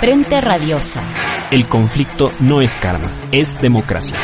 [0.00, 1.02] Frente Radiosa.
[1.50, 4.16] El conflicto no es karma, es democracia.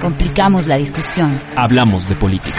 [0.00, 1.30] Complicamos la discusión.
[1.56, 2.58] Hablamos de política.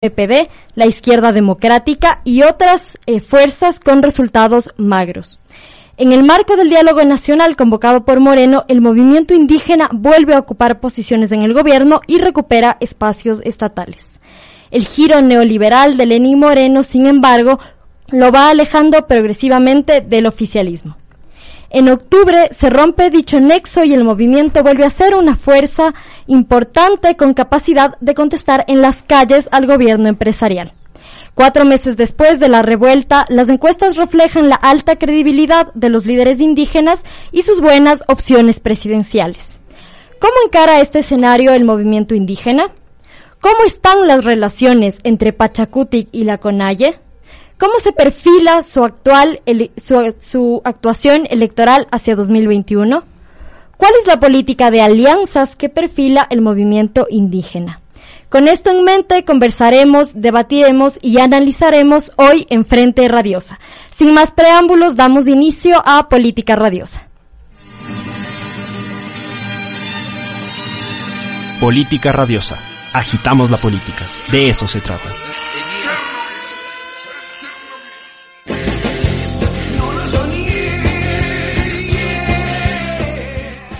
[0.00, 5.38] PPD, la izquierda democrática y otras eh, fuerzas con resultados magros.
[6.00, 10.80] En el marco del diálogo nacional convocado por Moreno, el movimiento indígena vuelve a ocupar
[10.80, 14.18] posiciones en el gobierno y recupera espacios estatales.
[14.70, 17.58] El giro neoliberal de Lenín Moreno, sin embargo,
[18.08, 20.96] lo va alejando progresivamente del oficialismo.
[21.68, 25.92] En octubre se rompe dicho nexo y el movimiento vuelve a ser una fuerza
[26.26, 30.72] importante con capacidad de contestar en las calles al gobierno empresarial.
[31.34, 36.40] Cuatro meses después de la revuelta, las encuestas reflejan la alta credibilidad de los líderes
[36.40, 37.00] indígenas
[37.32, 39.58] y sus buenas opciones presidenciales.
[40.18, 42.74] ¿Cómo encara este escenario el movimiento indígena?
[43.40, 46.98] ¿Cómo están las relaciones entre Pachacutic y la Conalle?
[47.58, 49.40] ¿Cómo se perfila su actual
[49.78, 53.02] su, su actuación electoral hacia 2021?
[53.78, 57.79] ¿Cuál es la política de alianzas que perfila el movimiento indígena?
[58.30, 63.58] Con esto en mente conversaremos, debatiremos y analizaremos hoy en Frente Radiosa.
[63.92, 67.08] Sin más preámbulos, damos inicio a Política Radiosa.
[71.58, 72.56] Política Radiosa.
[72.92, 74.06] Agitamos la política.
[74.30, 75.12] De eso se trata.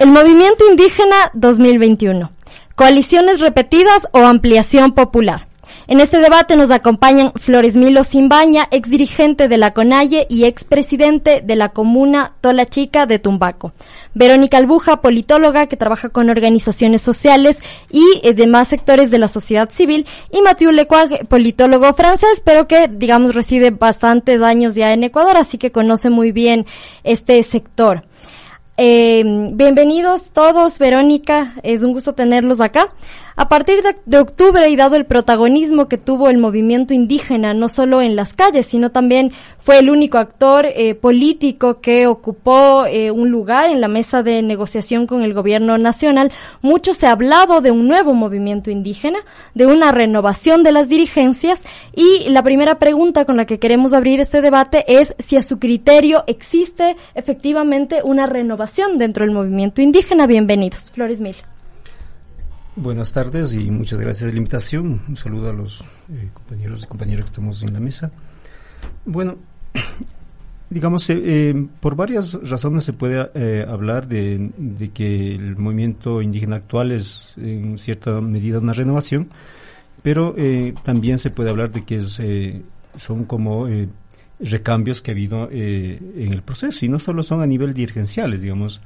[0.00, 2.39] El movimiento indígena 2021.
[2.80, 5.48] Coaliciones repetidas o ampliación popular.
[5.86, 10.64] En este debate nos acompañan Flores Milo Simbaña, ex dirigente de la CONAIE y ex
[10.64, 13.74] presidente de la comuna Tola Chica de Tumbaco.
[14.14, 17.58] Verónica Albuja, politóloga que trabaja con organizaciones sociales
[17.90, 20.06] y eh, demás sectores de la sociedad civil.
[20.32, 25.58] Y Mathieu Lecuag, politólogo francés, pero que, digamos, reside bastantes años ya en Ecuador, así
[25.58, 26.64] que conoce muy bien
[27.04, 28.04] este sector.
[28.82, 32.88] Eh, bienvenidos todos, Verónica, es un gusto tenerlos acá.
[33.40, 38.02] A partir de, octubre y dado el protagonismo que tuvo el movimiento indígena, no solo
[38.02, 43.30] en las calles, sino también fue el único actor eh, político que ocupó eh, un
[43.30, 46.30] lugar en la mesa de negociación con el gobierno nacional,
[46.60, 49.20] mucho se ha hablado de un nuevo movimiento indígena,
[49.54, 51.62] de una renovación de las dirigencias
[51.96, 55.58] y la primera pregunta con la que queremos abrir este debate es si a su
[55.58, 60.26] criterio existe efectivamente una renovación dentro del movimiento indígena.
[60.26, 60.90] Bienvenidos.
[60.90, 61.36] Flores Mil.
[62.76, 65.02] Buenas tardes y muchas gracias por la invitación.
[65.08, 68.12] Un saludo a los eh, compañeros y compañeras que estamos en la mesa.
[69.04, 69.38] Bueno,
[70.70, 73.18] digamos, eh, eh, por varias razones se puede
[73.68, 74.52] hablar de,
[74.94, 79.30] que el movimiento indígena actual es en cierta medida una renovación,
[80.02, 80.36] pero
[80.84, 82.22] también se puede hablar de que es,
[82.94, 83.66] son como
[84.38, 88.80] recambios que ha habido en el proceso y no solo son a nivel dirigenciales, digamos,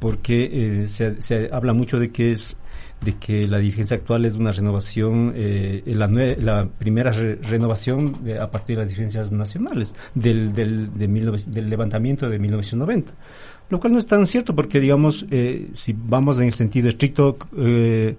[0.00, 2.56] porque se, se habla mucho de que es
[3.00, 8.76] de que la dirigencia actual es una renovación, eh, la, la, primera renovación a partir
[8.76, 13.12] de las dirigencias nacionales del, del, del levantamiento de 1990.
[13.70, 17.36] Lo cual no es tan cierto porque, digamos, eh, si vamos en el sentido estricto,
[17.56, 18.16] eh,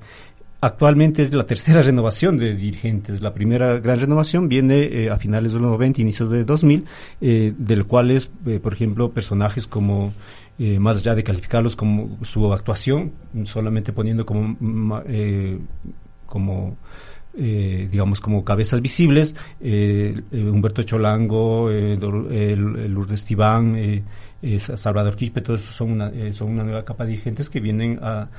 [0.61, 3.21] Actualmente es la tercera renovación de dirigentes.
[3.21, 6.83] La primera gran renovación viene a finales de los 90, inicios de 2000,
[7.21, 8.29] eh, del cual es,
[8.61, 10.11] por ejemplo, personajes como
[10.59, 13.13] eh, más allá de calificarlos como su actuación,
[13.45, 15.57] solamente poniendo como, eh,
[16.25, 16.75] como
[17.33, 24.03] eh, digamos, como cabezas visibles, Humberto Cholango, Lourdes Tibán,
[24.59, 28.29] Salvador Quispe, todos son una, son una nueva capa de dirigentes que vienen a,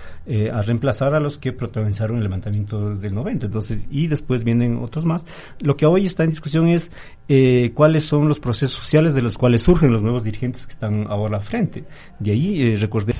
[0.52, 3.46] a, reemplazar a los que protagonizaron el levantamiento del 90.
[3.46, 5.24] Entonces, y después vienen otros más.
[5.60, 6.90] Lo que hoy está en discusión es
[7.28, 11.06] eh, cuáles son los procesos sociales de los cuales surgen los nuevos dirigentes que están
[11.08, 11.84] ahora al frente.
[12.18, 13.14] De ahí eh, recordé.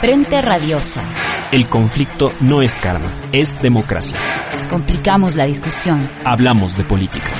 [0.00, 1.02] Frente Radiosa.
[1.52, 4.16] El conflicto no es karma, es democracia.
[4.68, 6.00] Complicamos la discusión.
[6.24, 7.30] Hablamos de política.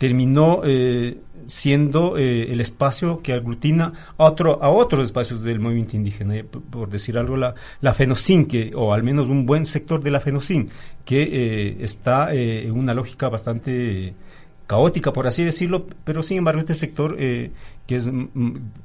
[0.00, 5.94] Terminó eh, siendo eh, el espacio que aglutina a, otro, a otros espacios del movimiento
[5.94, 10.10] indígena, eh, por, decir algo, la, la FENOCIN, o al menos un buen sector de
[10.10, 10.70] la FENOCIN,
[11.04, 14.14] que está en una lógica bastante
[14.70, 17.50] caótica, por así decirlo, pero sin embargo este sector eh,
[17.88, 18.08] que, es,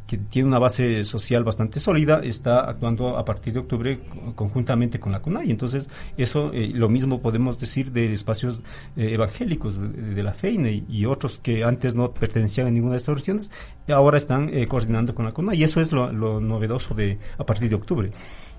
[0.07, 3.99] que tiene una base social bastante sólida está actuando a partir de octubre
[4.33, 5.51] conjuntamente con la CUNAI.
[5.51, 5.87] Entonces,
[6.17, 8.63] eso eh, lo mismo podemos decir de espacios
[8.97, 13.09] eh, evangélicos de, la FEINE y, otros que antes no pertenecían a ninguna de estas
[13.09, 13.51] organizaciones,
[13.87, 15.59] ahora están coordinando con la CUNAI.
[15.59, 18.09] Y eso es lo, lo novedoso de a partir de octubre.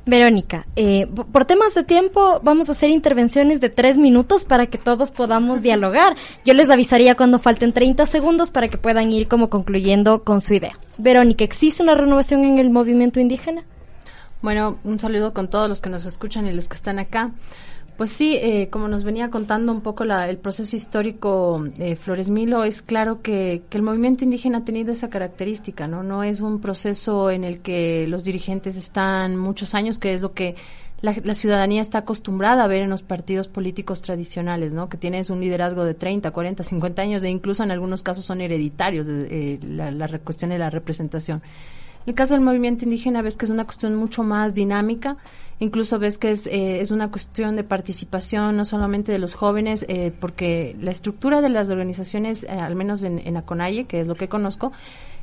[0.09, 4.79] Verónica, eh, por temas de tiempo vamos a hacer intervenciones de tres minutos para que
[4.79, 6.15] todos podamos dialogar.
[6.45, 10.55] Yo les avisaría cuando falten 30 segundos para que puedan ir como concluyendo con su
[10.55, 10.79] idea.
[10.97, 13.65] Verónica, ¿existe una renovación en el movimiento indígena?
[14.43, 17.33] Bueno, un saludo con todos los que nos escuchan y los que están acá.
[17.97, 22.63] Pues sí, eh, como nos venía contando un poco el proceso histórico de Flores Milo,
[22.63, 26.03] es claro que, el movimiento indígena ha tenido esa característica, ¿no?
[26.03, 30.35] No es un proceso en el que los dirigentes están muchos años, que es lo
[30.35, 30.57] que
[31.01, 34.91] la, ciudadanía está acostumbrada a ver en los partidos políticos tradicionales, ¿no?
[34.91, 38.43] Que tienes un liderazgo de 30, 40, 50 años e incluso en algunos casos son
[38.43, 41.43] hereditarios eh, la, la cuestión de la representación.
[42.07, 45.17] En el caso del movimiento indígena ves que es una cuestión mucho más dinámica,
[45.59, 49.87] Incluso ves que es, eh, es una cuestión de participación no solamente de los jóvenes,
[49.89, 54.07] eh, porque la estructura de las organizaciones, eh, al menos en, en Aconaye, que es
[54.07, 54.73] lo que conozco,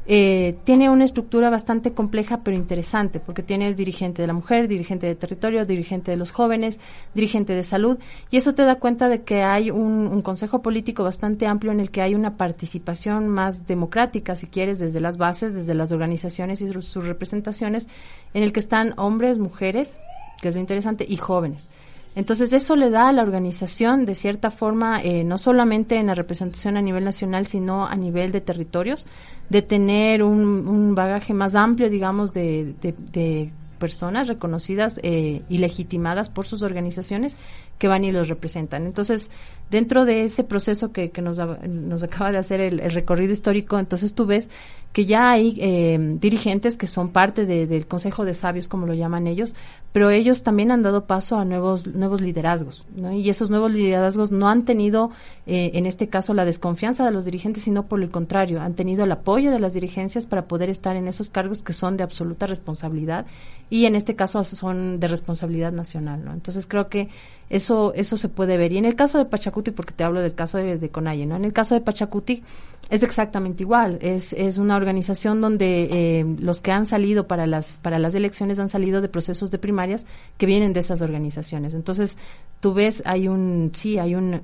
[0.05, 5.07] eh, tiene una estructura bastante compleja pero interesante, porque tienes dirigente de la mujer, dirigente
[5.07, 6.81] de territorio, dirigente de los jóvenes,
[7.13, 7.97] dirigente de salud,
[8.29, 11.89] y eso te da cuenta de que hay un, consejo político bastante amplio en el
[11.89, 16.71] que hay una participación más democrática, si quieres, desde las bases, desde las organizaciones y
[16.81, 17.87] sus representaciones,
[18.33, 19.97] en el que están hombres, mujeres,
[20.43, 21.69] que es lo interesante, y jóvenes.
[22.15, 26.13] Entonces eso le da a la organización, de cierta forma, eh, no solamente en la
[26.13, 29.07] representación a nivel nacional, sino a nivel de territorios,
[29.49, 36.45] de tener un, bagaje más amplio, digamos, de, de, personas reconocidas eh, y legitimadas por
[36.45, 37.35] sus organizaciones
[37.79, 38.85] que van y los representan.
[38.85, 39.29] Entonces,
[39.73, 44.13] dentro de ese proceso que, que nos, nos acaba de hacer el, recorrido histórico, entonces
[44.13, 44.47] tú ves
[44.93, 49.25] que ya hay eh, dirigentes que son parte del Consejo de Sabios, como lo llaman
[49.25, 49.55] ellos,
[49.91, 53.11] pero ellos también han dado paso a nuevos nuevos liderazgos, ¿no?
[53.11, 55.09] Y esos nuevos liderazgos no han tenido,
[55.47, 59.03] eh, en este caso, la desconfianza de los dirigentes, sino por el contrario, han tenido
[59.05, 62.45] el apoyo de las dirigencias para poder estar en esos cargos que son de absoluta
[62.45, 63.25] responsabilidad
[63.71, 66.33] y en este caso son de responsabilidad nacional, ¿no?
[66.33, 67.09] Entonces creo que
[67.49, 68.71] eso eso se puede ver.
[68.71, 71.35] Y en el caso de Pachacuti, porque te hablo del caso de, de Conaye, ¿no?
[71.35, 72.43] En el caso de Pachacuti
[72.89, 73.97] es exactamente igual.
[74.01, 78.59] Es, es una organización donde eh, los que han salido para las para las elecciones
[78.59, 79.95] han salido de procesos de primaria
[80.37, 81.73] que vienen de esas organizaciones.
[81.73, 82.17] Entonces,
[82.59, 84.41] tú ves, hay un, sí, hay un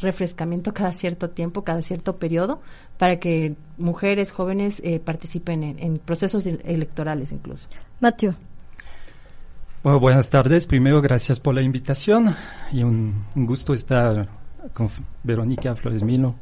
[0.00, 2.60] refrescamiento cada cierto tiempo, cada cierto periodo,
[2.98, 7.68] para que mujeres jóvenes eh, participen en, procesos electorales incluso.
[8.00, 8.34] Mateo.
[9.82, 10.66] Bueno, buenas tardes.
[10.66, 12.34] Primero, gracias por la invitación
[12.72, 14.28] y un, gusto estar
[14.72, 14.88] con
[15.22, 16.34] Verónica Flores Milo.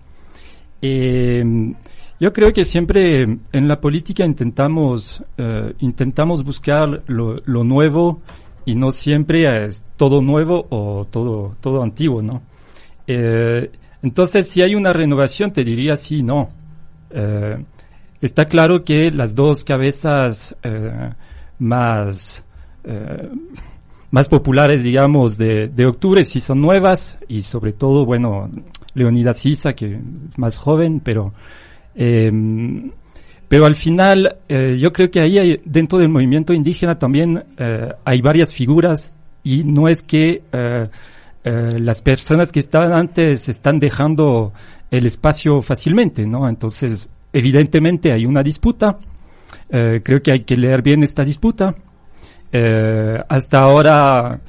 [0.80, 1.74] Eh,
[2.20, 3.22] yo creo que siempre
[3.52, 8.22] en la política intentamos, eh, intentamos buscar lo, nuevo
[8.64, 12.42] y no siempre es todo nuevo o todo, todo antiguo, ¿no?
[13.06, 13.70] Eh,
[14.02, 16.48] entonces, si hay una renovación, te diría sí, no.
[17.10, 17.64] Eh,
[18.20, 20.56] está claro que las dos cabezas
[21.60, 22.44] más,
[24.10, 28.50] más populares, digamos, de, de octubre sí son nuevas y sobre todo, bueno,
[28.94, 30.00] Leonidas Sisa, que
[30.36, 31.32] más joven, pero
[31.94, 32.30] eh,
[33.48, 37.92] pero al final, eh, yo creo que ahí hay, dentro del movimiento indígena también eh,
[38.04, 40.88] hay varias figuras y no es que eh,
[41.44, 44.52] eh las personas que estaban antes están dejando
[44.90, 46.46] el espacio fácilmente, ¿no?
[46.48, 48.98] Entonces, evidentemente hay una disputa.
[49.70, 51.74] Eh, creo que hay que leer bien esta disputa.
[52.50, 54.40] Hasta ahora,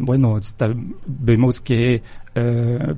[0.00, 0.72] bueno, está,
[1.06, 2.02] vemos que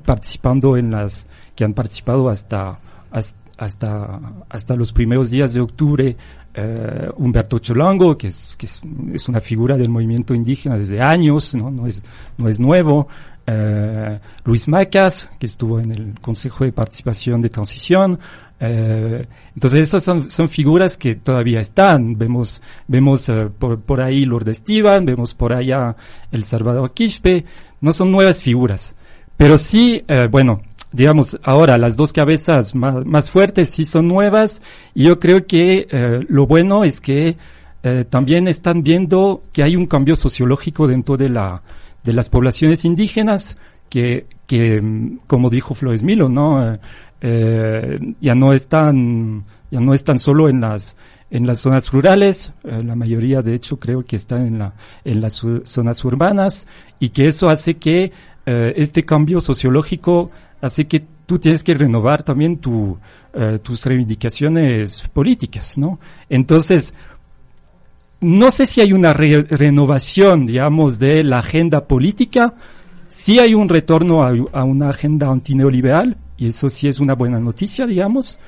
[0.05, 2.79] participando en las, que han participado hasta,
[3.11, 6.15] hasta hasta, los primeros días de octubre
[6.53, 11.71] eh, Humberto Cholango, que, es, que es, una figura del movimiento indígena desde años, no,
[11.71, 12.03] no, es,
[12.37, 13.07] no es nuevo.
[13.45, 18.19] Eh, Luis Macas, que estuvo en el Consejo de Participación de Transición.
[18.59, 22.17] Eh, entonces, esas son, son figuras que todavía están.
[22.17, 25.95] Vemos, vemos eh, por, por ahí Lourdes Estiban, vemos por allá
[26.31, 27.45] El Salvador Quispe.
[27.81, 28.95] No son nuevas figuras.
[29.35, 30.61] Pero sí, eh, bueno,
[30.91, 34.61] digamos, ahora las dos cabezas más, fuertes sí son nuevas
[34.95, 37.37] y yo creo que eh, lo bueno es que
[38.09, 41.61] también están viendo que hay un cambio sociológico dentro de la
[42.03, 43.57] de las poblaciones indígenas
[43.89, 46.77] que, que mm, como dijo Flores Milo, ¿no?
[47.21, 50.97] Eh, ya no están ya no están solo en las
[51.29, 55.45] en las zonas rurales, la mayoría de hecho creo que están en la en las
[55.65, 56.67] zonas urbanas
[56.99, 58.13] y que eso hace que
[58.45, 60.31] este cambio sociológico
[60.61, 62.97] Así que tú tienes que renovar también tu,
[63.33, 65.99] eh, tus reivindicaciones políticas, ¿no?
[66.29, 66.93] Entonces,
[68.21, 72.55] no sé si hay una renovación, digamos, de la agenda política,
[73.07, 77.39] sí hay un retorno a, a, una agenda antineoliberal, y eso sí es una buena
[77.39, 78.39] noticia, digamos.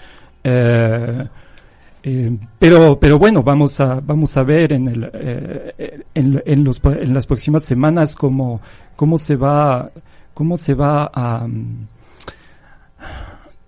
[0.44, 1.28] Eh,
[2.04, 6.82] eh, pero, pero bueno, vamos a, vamos a ver en, el, eh, en, en, los,
[6.84, 8.62] en las próximas semanas cómo,
[8.96, 9.92] cómo se va,
[10.34, 11.46] cómo se va a,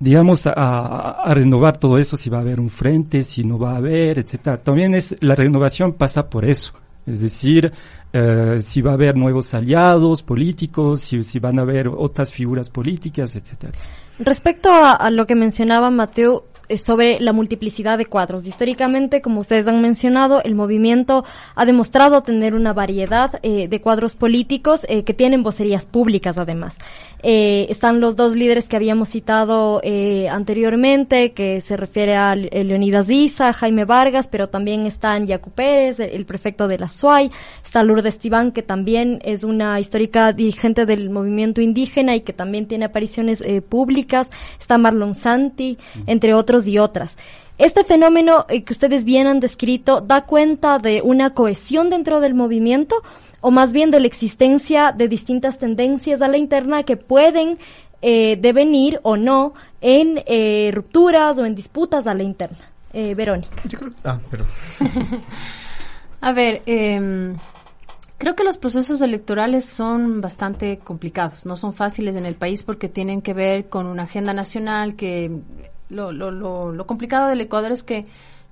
[0.01, 3.77] digamos, a, renovar todo eso, si va a haber un frente, si no va a
[3.77, 4.57] haber, etcétera.
[4.57, 6.73] También es, la renovación pasa por eso.
[7.05, 7.71] Es decir,
[8.11, 12.69] eh, si va a haber nuevos aliados políticos, si, si van a haber otras figuras
[12.69, 13.73] políticas, etcétera.
[14.23, 16.45] Respecto a, lo que mencionaba Mateo,
[16.77, 18.45] sobre la multiplicidad de cuadros.
[18.45, 21.23] Históricamente, como ustedes han mencionado, el movimiento
[21.55, 26.77] ha demostrado tener una variedad eh, de cuadros políticos eh, que tienen vocerías públicas además.
[27.23, 33.07] Eh, están los dos líderes que habíamos citado eh, anteriormente, que se refiere a Leonidas
[33.07, 37.29] Diza, Jaime Vargas, pero también están Yacu Pérez, el prefecto de la SUAY,
[37.63, 42.67] está Lourdes Tibán, que también es una histórica dirigente del movimiento indígena y que también
[42.67, 47.17] tiene apariciones eh, públicas, está Marlon Santi, entre otros y otras.
[47.57, 52.33] Este fenómeno eh, que ustedes bien han descrito da cuenta de una cohesión dentro del
[52.33, 52.95] movimiento
[53.41, 57.57] o más bien de la existencia de distintas tendencias a la interna que pueden
[58.01, 62.57] eh, devenir o no en eh, rupturas o en disputas a la interna.
[62.93, 63.61] Eh, Verónica.
[63.67, 64.45] Yo creo, ah, pero.
[66.21, 67.33] a ver, eh,
[68.21, 72.87] creo que los procesos electorales son bastante complicados, no son fáciles en el país porque
[72.89, 75.31] tienen que ver con una agenda nacional que
[75.91, 78.07] lo, lo, lo, complicado del Ecuador es que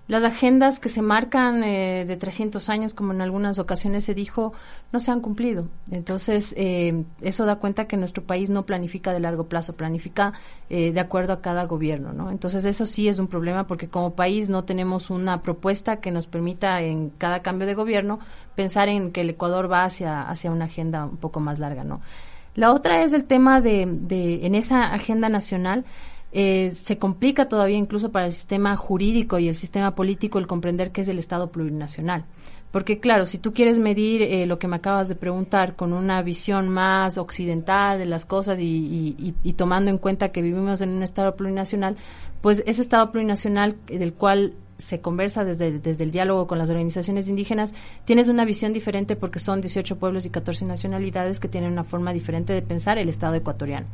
[0.10, 4.54] las agendas que se marcan eh, de 300 años, como en algunas ocasiones se dijo,
[4.92, 5.68] no se han cumplido.
[5.92, 10.34] Entonces, eh, eso da cuenta que nuestro país no planifica de largo plazo, planifica
[10.68, 12.32] eh, de acuerdo a cada gobierno, ¿no?
[12.32, 16.26] Entonces, eso sí es un problema porque como país no tenemos una propuesta que nos
[16.26, 18.20] permita en cada cambio de gobierno
[18.56, 22.02] pensar en que el Ecuador va hacia, hacia una agenda un poco más larga, ¿no?
[22.56, 25.86] La otra es el tema de, de en esa agenda nacional,
[26.32, 30.92] eh, se complica todavía incluso para el sistema jurídico y el sistema político el comprender
[30.92, 32.26] qué es el Estado plurinacional.
[32.72, 36.22] Porque claro, si tú quieres medir eh, lo que me acabas de preguntar con una
[36.22, 41.36] visión más occidental de las cosas y, tomando en cuenta que vivimos en un Estado
[41.36, 41.98] plurinacional,
[42.42, 47.28] pues ese Estado plurinacional del cual se conversa desde, desde el diálogo con las organizaciones
[47.28, 47.74] indígenas,
[48.06, 52.14] tienes una visión diferente porque son 18 pueblos y 14 nacionalidades que tienen una forma
[52.14, 53.88] diferente de pensar el Estado ecuatoriano.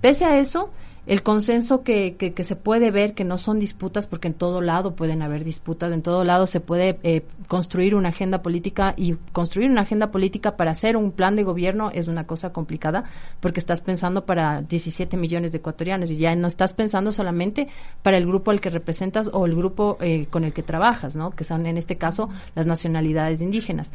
[0.00, 0.70] Pese a eso,
[1.06, 4.60] el consenso que, que, que, se puede ver, que no son disputas, porque en todo
[4.60, 9.14] lado pueden haber disputas, en todo lado se puede eh, construir una agenda política y
[9.32, 13.04] construir una agenda política para hacer un plan de gobierno es una cosa complicada,
[13.38, 17.68] porque estás pensando para 17 millones de ecuatorianos y ya no estás pensando solamente
[18.02, 21.30] para el grupo al que representas o el grupo eh, con el que trabajas, ¿no?
[21.30, 23.92] Que son en este caso las nacionalidades indígenas.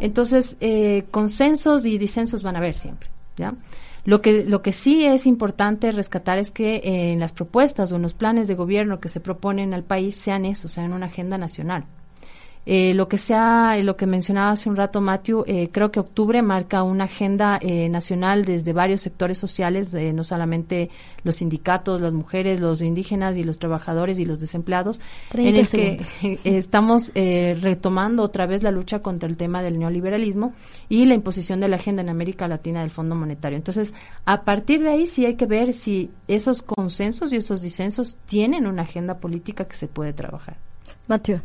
[0.00, 3.08] Entonces, eh, consensos y disensos van a haber siempre,
[3.38, 3.54] ¿ya?
[4.04, 7.96] Lo que, lo que sí es importante rescatar es que eh, en las propuestas o
[7.96, 11.38] en los planes de gobierno que se proponen al país sean eso, sean una agenda
[11.38, 11.86] nacional.
[12.64, 16.42] Eh, lo que sea, lo que mencionaba hace un rato Matthew, eh, creo que octubre
[16.42, 20.88] marca una agenda eh, nacional desde varios sectores sociales, eh, no solamente
[21.24, 25.00] los sindicatos, las mujeres, los indígenas y los trabajadores y los desempleados,
[25.32, 26.08] en el segundos.
[26.20, 30.54] que estamos eh, retomando otra vez la lucha contra el tema del neoliberalismo
[30.88, 33.56] y la imposición de la agenda en América Latina del Fondo Monetario.
[33.56, 33.92] Entonces,
[34.24, 38.68] a partir de ahí sí hay que ver si esos consensos y esos disensos tienen
[38.68, 40.56] una agenda política que se puede trabajar.
[41.08, 41.40] Mateo.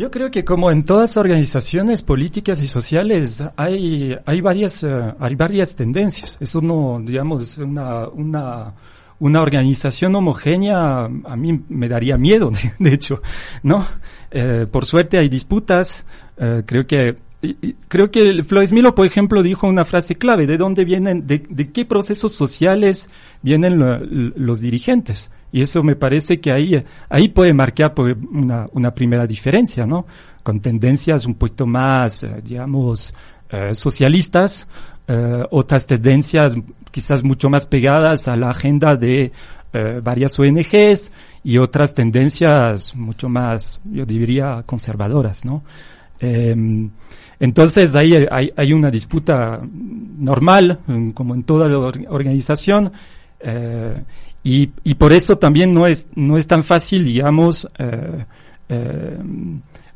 [0.00, 5.34] Yo creo que como en todas organizaciones políticas y sociales hay, hay varias, uh, hay
[5.34, 6.38] varias tendencias.
[6.40, 8.72] Eso no, digamos, una, una,
[9.18, 13.20] una organización homogénea a mí me daría miedo, de, hecho,
[13.62, 13.86] ¿no?
[14.30, 16.06] Eh, por suerte hay disputas,
[16.38, 17.18] eh, creo que
[17.88, 21.84] creo que Flores Milo, por ejemplo, dijo una frase clave, ¿de dónde vienen, de, qué
[21.84, 23.10] procesos sociales
[23.42, 25.30] vienen lo, los dirigentes?
[25.52, 30.06] Y eso me parece que ahí, ahí puede marcar una, una primera diferencia, ¿no?
[30.42, 33.12] Con tendencias un poquito más, eh, digamos,
[33.50, 34.68] eh, socialistas,
[35.08, 36.56] eh, otras tendencias
[36.90, 39.32] quizás mucho más pegadas a la agenda de
[40.02, 41.12] varias ONGs
[41.44, 45.62] y otras tendencias mucho más, yo diría, conservadoras, ¿no?
[46.20, 46.54] Eh,
[47.40, 50.80] entonces ahí hay, hay, una disputa normal,
[51.14, 51.74] como en toda
[52.08, 52.92] organización,
[53.40, 54.02] eh,
[54.42, 58.24] y, y, por eso también no es, no es tan fácil, digamos, eh,
[58.68, 59.18] eh,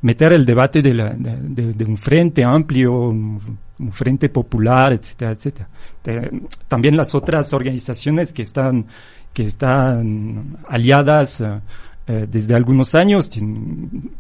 [0.03, 3.13] meter el debate de, la, de, de, un frente amplio
[3.79, 5.69] un Frente Popular, etcétera, etcétera.
[6.69, 8.87] también las otras organizaciones que están,
[9.33, 11.61] que están aliadas eh,
[12.07, 13.31] eh, desde algunos años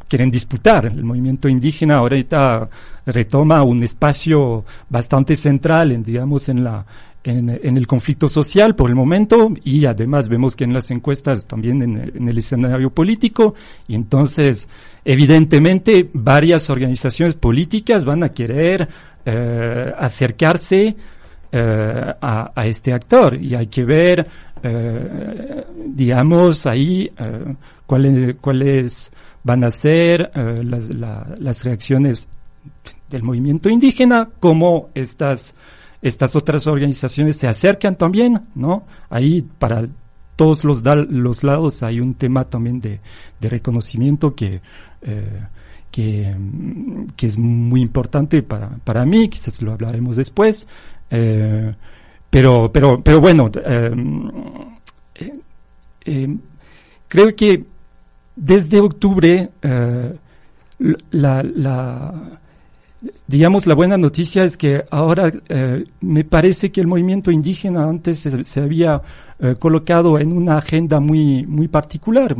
[0.09, 0.87] quieren disputar.
[0.87, 2.69] El movimiento indígena ahorita
[3.07, 6.85] retoma un espacio bastante central, en, digamos, en la,
[7.25, 11.81] en, el conflicto social por el momento y además vemos que en las encuestas también
[11.83, 13.55] en, el escenario político
[13.89, 14.69] y entonces
[15.05, 18.89] evidentemente varias organizaciones políticas van a querer
[19.25, 20.95] eh, acercarse
[21.51, 23.41] eh, a, este actor.
[23.41, 24.27] Y hay que ver
[24.63, 27.11] eh, digamos ahí
[27.87, 29.11] cuáles cuáles
[29.43, 32.29] van a ser las, las reacciones
[33.09, 35.55] del movimiento indígena como estas
[36.05, 38.85] estas otras organizaciones se acercan también, ¿no?
[39.09, 39.89] Ahí para
[40.37, 43.01] todos los, los lados hay un tema también de,
[43.41, 44.61] reconocimiento que,
[45.01, 45.47] eh,
[45.91, 46.37] que,
[47.17, 50.69] que, es muy importante para, para mí, quizás lo hablaremos después,
[51.11, 51.75] eh,
[52.29, 53.51] pero, pero, pero bueno,
[56.05, 56.37] eh,
[57.09, 57.65] creo que
[58.37, 59.53] desde octubre
[61.13, 62.41] la, la
[63.27, 68.29] digamos, la buena noticia es que ahora eh, me parece que el movimiento indígena antes
[68.43, 69.01] se, había
[69.39, 72.37] eh, colocado en una agenda muy, muy particular,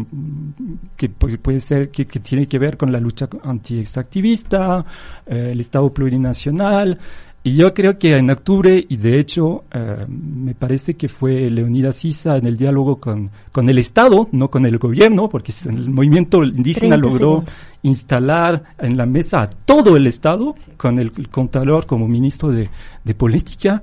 [0.97, 4.85] que puede ser que, tiene que ver con la lucha anti-extractivista,
[5.27, 6.99] eh, el Estado plurinacional,
[7.47, 11.97] y yo creo que en octubre, y de hecho eh, me parece que fue Leonidas
[11.97, 16.43] Sisa en el diálogo con, con el Estado, no con el gobierno, porque el movimiento
[16.43, 17.45] indígena logró
[17.83, 22.71] instalar en la mesa a todo el Estado, con el, contador como ministro de,
[23.05, 23.83] de Política.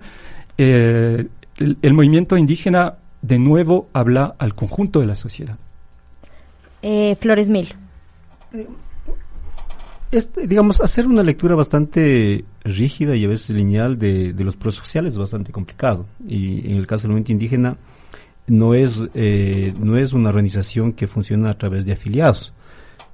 [0.58, 1.28] Eh,
[1.60, 5.56] el, movimiento indígena de nuevo habla al conjunto de la sociedad.
[6.82, 7.76] Eh, Flores Mil.
[10.12, 15.14] Eh, digamos, hacer una lectura bastante rígida y a veces lineal de, los procesos sociales
[15.14, 16.06] es bastante complicado.
[16.28, 17.78] Y en el caso del movimiento indígena,
[18.48, 22.54] no es, eh, no es una organización que funciona a través de afiliados,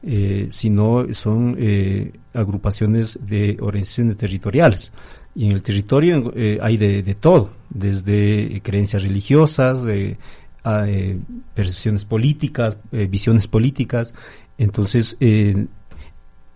[0.02, 4.92] eh, sino son eh, agrupaciones de organizaciones territoriales.
[5.36, 10.18] Y en el territorio hay de, de, todo, desde creencias religiosas, de,
[11.54, 14.16] percepciones políticas, visiones políticas.
[14.58, 15.16] Entonces,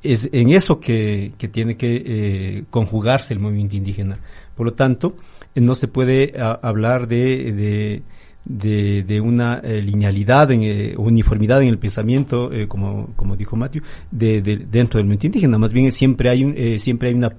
[0.03, 4.19] es en eso que, que tiene que eh, conjugarse el movimiento indígena.
[4.55, 5.15] Por lo tanto,
[5.53, 8.01] eh, no se puede hablar de,
[8.43, 14.41] de, de, una eh, linealidad, en, uniformidad en el pensamiento, como, como dijo Matthew, de,
[14.41, 15.57] dentro del movimiento indígena.
[15.57, 17.35] Más bien siempre hay, un, siempre hay una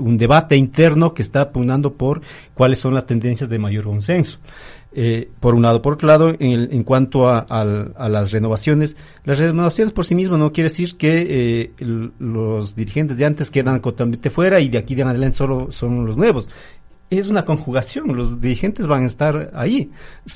[0.00, 2.20] un debate interno que está pugnando por
[2.52, 4.38] cuáles son las tendencias de mayor consenso.
[4.94, 5.80] Eh, por un lado.
[5.80, 10.52] Por otro lado, en, en cuanto a, las renovaciones, las renovaciones por sí mismas no
[10.52, 15.02] quiere decir que eh, los dirigentes de antes quedan totalmente fuera y de aquí de
[15.02, 16.48] adelante solo son los nuevos.
[17.08, 19.90] Es una conjugación, los dirigentes van a estar ahí,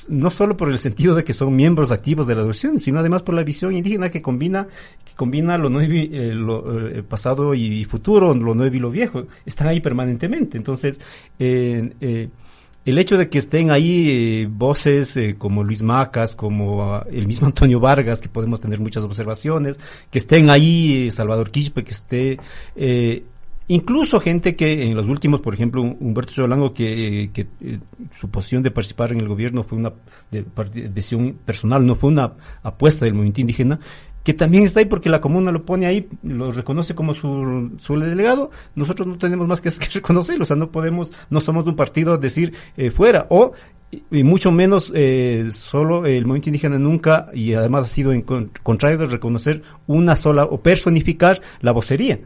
[0.09, 3.23] no solo por el sentido de que son miembros activos de la organización, sino además
[3.23, 4.67] por la visión indígena que combina,
[5.03, 9.67] que combina lo nuevo, eh, lo pasado y, futuro, lo nuevo y lo viejo, están
[9.67, 10.55] ahí permanentemente.
[10.57, 10.99] Entonces,
[11.39, 12.29] eh,
[12.87, 17.27] el hecho de que estén ahí eh, voces eh, como Luis Macas, como ah, el
[17.27, 19.77] mismo Antonio Vargas, que podemos tener muchas observaciones,
[20.09, 22.39] que estén ahí eh, Salvador Quispe, que esté
[23.67, 27.47] incluso gente que en los últimos, por ejemplo, Humberto Cholango, que, que
[28.17, 29.91] su posición de participar en el gobierno fue una
[30.31, 33.81] decisión personal, no fue una apuesta del movimiento indígena,
[34.27, 37.97] que también está ahí porque la comuna lo pone ahí, lo reconoce como su, su
[37.97, 41.77] delegado, nosotros no tenemos más que, reconocerlo, o sea, no podemos, no somos de un
[41.77, 43.53] partido decir eh, fuera, o
[44.11, 48.97] y mucho menos eh, solo el movimiento indígena nunca, y además ha sido en contrario
[48.97, 52.19] de reconocer una sola o personificar la vocería.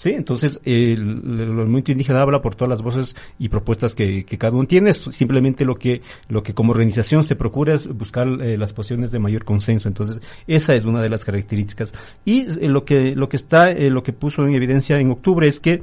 [0.00, 4.66] Sí, entonces el, movimiento indígena habla por todas las voces y propuestas que, cada uno
[4.66, 4.94] tiene.
[4.94, 9.18] Simplemente lo que, lo que como organización se procura es buscar eh, las posiciones de
[9.18, 9.88] mayor consenso.
[9.88, 11.92] Entonces esa es una de las características.
[12.24, 15.46] Y eh, lo que, lo que está, eh, lo que puso en evidencia en octubre
[15.46, 15.82] es que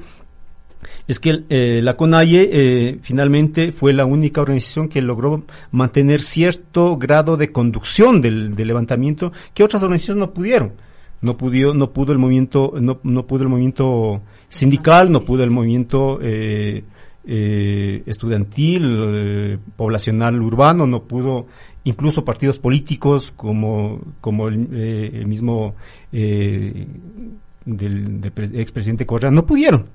[1.08, 1.44] es que
[1.84, 8.56] la CONAIE finalmente fue la única organización que logró mantener cierto grado de conducción del,
[8.56, 10.74] del levantamiento que otras organizaciones no pudieron
[11.22, 15.50] no pudo, no pudo el movimiento, no, no pudo el movimiento sindical, no pudo el
[15.50, 16.84] movimiento eh,
[17.26, 21.48] eh, estudiantil, eh, poblacional urbano, no pudo
[21.84, 25.76] incluso partidos políticos como, como el, mismo
[26.12, 26.88] del,
[27.66, 29.88] del expresidente Correa, no pudieron,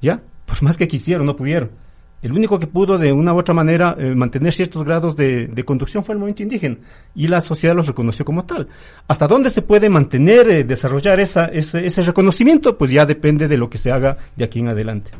[0.00, 0.22] ¿ya?
[0.44, 1.70] Por más que quisieron, no pudieron.
[2.20, 6.04] El único que pudo de una u otra manera eh, mantener ciertos grados de, conducción
[6.04, 6.76] fue el movimiento indígena
[7.14, 8.68] y la sociedad los reconoció como tal.
[9.06, 12.76] ¿Hasta dónde se puede mantener, eh, desarrollar esa, ese, reconocimiento?
[12.76, 15.12] Pues ya depende de lo que se haga de aquí en adelante.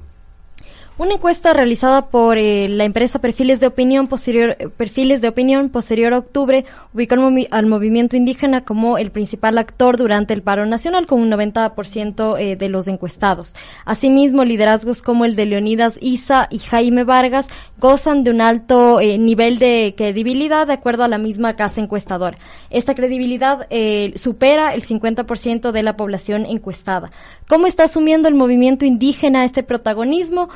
[0.98, 5.68] Una encuesta realizada por eh, la empresa Perfiles de Opinión posterior, eh, Perfiles de Opinión
[5.68, 10.42] posterior a octubre ubicó al, movi- al movimiento indígena como el principal actor durante el
[10.42, 13.54] paro nacional con un 90% eh, de los encuestados.
[13.84, 17.46] Asimismo, liderazgos como el de Leonidas Isa y Jaime Vargas
[17.78, 22.37] gozan de un alto nivel de credibilidad de acuerdo a la misma casa encuestadora.
[22.70, 23.68] Esta credibilidad
[24.16, 27.12] supera el 50% de la población encuestada.
[27.46, 30.48] ¿Cómo está asumiendo el movimiento indígena este protagonismo?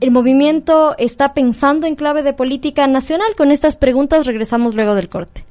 [0.00, 3.34] El movimiento está pensando en clave de política nacional.
[3.36, 5.44] Con estas preguntas regresamos luego del corte.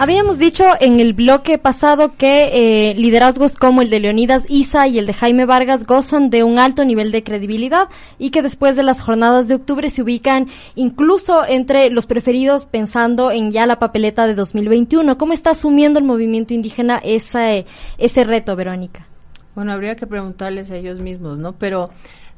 [0.00, 4.96] Habíamos dicho en el bloque pasado que eh, liderazgos como el de Leonidas Isa y
[4.96, 8.84] el de Jaime Vargas gozan de un alto nivel de credibilidad y que después de
[8.84, 14.28] las jornadas de octubre se ubican incluso entre los preferidos pensando en ya la papeleta
[14.28, 15.18] de 2021.
[15.18, 17.66] ¿Cómo está asumiendo el movimiento indígena ese,
[17.98, 19.08] ese reto, Verónica?
[19.56, 21.54] Bueno, habría que preguntarles a ellos mismos, ¿no?
[21.54, 21.90] Pero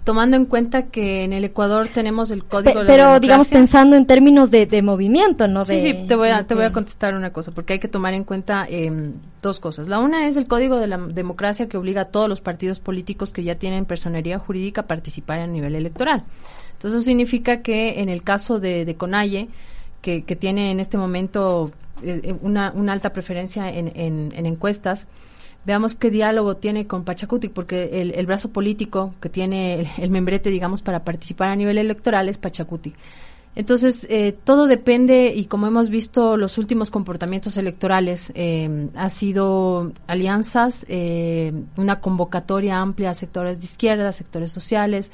[0.05, 3.49] tomando en cuenta que en el Ecuador tenemos el Pe- código de la pero digamos
[3.49, 5.65] democracia- pensando en términos de, de movimiento, ¿no?
[5.65, 7.89] Sí, De- sí, te voy a, te voy a contestar una cosa, porque hay que
[7.89, 8.91] tomar en cuenta eh,
[9.43, 9.89] dos cosas.
[9.89, 13.33] La una es el Código de la Democracia que obliga a todos los partidos políticos
[13.33, 16.25] que ya tienen personería jurídica a participar a nivel electoral.
[16.73, 19.49] Entonces, eso significa que en el caso de, de Conalle,
[20.01, 21.71] que, que tiene en este momento
[22.03, 25.07] eh, eh, una, una alta preferencia en, en- en encuestas,
[25.65, 30.51] veamos qué diálogo tiene con Pachacuti, porque el, el brazo político que tiene el, membrete,
[30.51, 32.95] digamos, para participar a nivel electoral es Pachacuti.
[33.57, 39.93] Entonces, eh, todo depende y como hemos visto los últimos comportamientos electorales, eh, ha sido
[40.07, 45.11] alianzas, eh, una convocatoria amplia a sectores de izquierda, sectores sociales,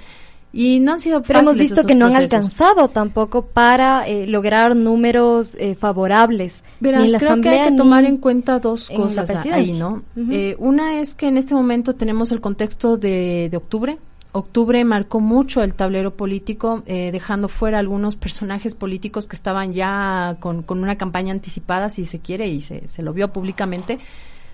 [0.57, 2.33] y no han sido Pero hemos visto esos que no han procesos.
[2.35, 6.65] alcanzado tampoco para eh, lograr números eh, favorables.
[6.81, 9.29] Verás, ni en la creo que asamblea hay que tomar en cuenta dos en cosas
[9.31, 9.73] ahí.
[9.75, 10.03] ¿no?
[10.17, 10.33] Ujú.
[10.33, 13.99] Eh, una es que en este momento tenemos el contexto de, de octubre.
[14.33, 20.39] Octubre marcó mucho el tablero político, eh, dejando fuera algunos personajes políticos que estaban ya
[20.41, 23.99] con, con una campaña anticipada, si se quiere, y se, se lo vio públicamente.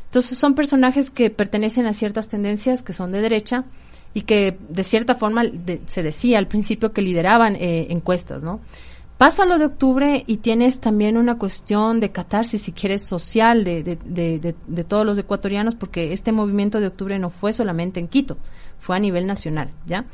[0.06, 3.64] Entonces son personajes que pertenecen a ciertas tendencias que son de derecha
[4.14, 5.42] y que de cierta forma
[5.86, 8.60] se decía al principio que lideraban eh, encuestas, ¿no?
[9.18, 13.82] Pasa lo de octubre y tienes también una cuestión de catarsis, si quieres, social de,
[13.84, 18.00] de, de, de- de todos los ecuatorianos, porque este movimiento de octubre no fue solamente
[18.00, 18.36] en Quito,
[18.80, 20.06] fue a nivel nacional, ¿ya?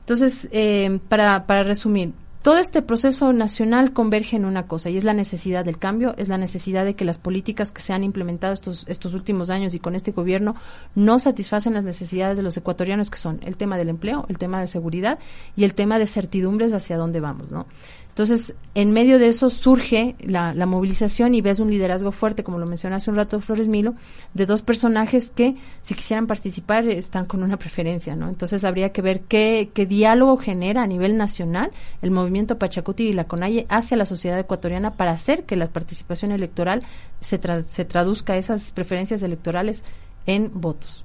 [0.00, 5.04] Entonces, eh, para, para resumir, todo este proceso nacional converge en una cosa y es
[5.04, 8.52] la necesidad del cambio, es la necesidad de que las políticas que se han implementado
[8.52, 10.56] estos, estos últimos años y con este gobierno
[10.96, 14.60] no satisfacen las necesidades de los ecuatorianos que son el tema del empleo, el tema
[14.60, 15.20] de seguridad
[15.54, 17.66] y el tema de certidumbres hacia dónde vamos, ¿no?
[18.12, 22.58] Entonces, en medio de eso surge la, la movilización y ves un liderazgo fuerte, como
[22.58, 23.94] lo mencioné hace un rato Flores Milo,
[24.34, 28.28] de dos personajes que, si quisieran participar, están con una preferencia, ¿no?
[28.28, 31.70] Entonces, habría que ver qué, qué diálogo genera a nivel nacional
[32.02, 36.32] el movimiento Pachacuti y la CONAIE hacia la sociedad ecuatoriana para hacer que la participación
[36.32, 36.82] electoral
[37.20, 39.84] se, tra- se traduzca esas preferencias electorales
[40.26, 41.02] en votos.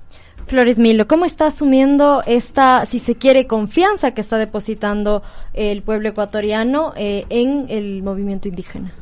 [0.47, 5.21] Flores Milo, ¿cómo está asumiendo esta, si se quiere, confianza que está depositando
[5.53, 8.93] el pueblo ecuatoriano eh, en el movimiento indígena?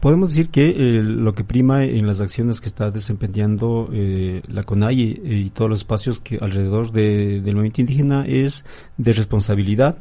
[0.00, 4.62] Podemos decir que eh, lo que prima en las acciones que está desempeñando eh, la
[4.62, 8.64] CONAI y, todos los espacios que alrededor de- del movimiento indígena es
[8.96, 10.00] de responsabilidad.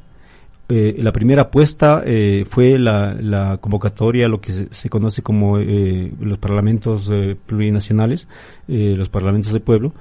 [0.71, 6.38] Eh, la primera apuesta eh, fue la, convocatoria, lo que se, conoce como eh, los
[6.38, 8.27] parlamentos eh, plurinacionales,
[8.67, 9.93] eh, los parlamentos de pueblo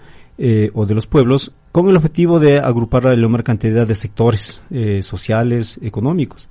[0.75, 4.61] o de los pueblos, con el objetivo de agrupar la menor cantidad de sectores
[5.01, 6.49] sociales, económicos.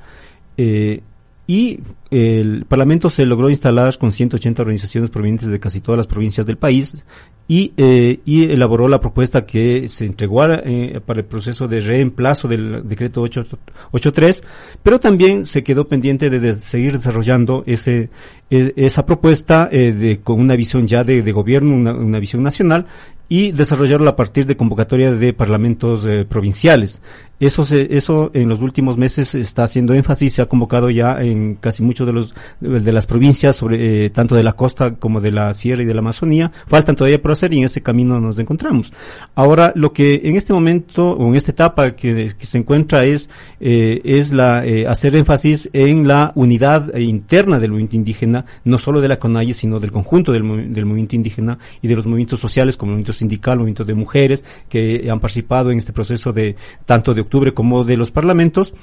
[1.48, 1.80] Eh, y
[2.12, 6.58] el Parlamento se logró instalar con 180 organizaciones provenientes de casi todas las provincias del
[6.58, 7.04] país
[7.50, 12.48] y, eh, y elaboró la propuesta que se entregó eh, para el proceso de reemplazo
[12.48, 13.46] del decreto 8
[13.92, 14.44] 83,
[14.84, 18.10] pero también se quedó pendiente de, seguir desarrollando ese,
[18.50, 22.86] e- esa propuesta eh, de, con una visión ya de, gobierno, una visión nacional
[23.30, 27.02] y desarrollarlo a partir de convocatoria de parlamentos eh, provinciales.
[27.40, 31.54] Eso, se, eso en los últimos meses está haciendo énfasis, se ha convocado ya en
[31.54, 35.32] casi muchos de los de las provincias, sobre eh, tanto de la costa como de
[35.32, 36.52] la sierra y de la Amazonía.
[36.66, 38.92] Faltan todavía por hacer y en ese camino nos encontramos.
[39.36, 44.02] Ahora, lo que en este momento o en esta etapa que, se encuentra es eh,
[44.04, 49.10] es la eh, hacer énfasis en la unidad interna del movimiento indígena, no solo de
[49.10, 52.94] la CONAIE, sino del conjunto del, del movimiento indígena y de los movimientos sociales como
[52.94, 57.22] el movimiento sindical, movimiento de mujeres que han participado en este proceso de tanto de
[57.22, 58.74] octubre como de los parlamentos.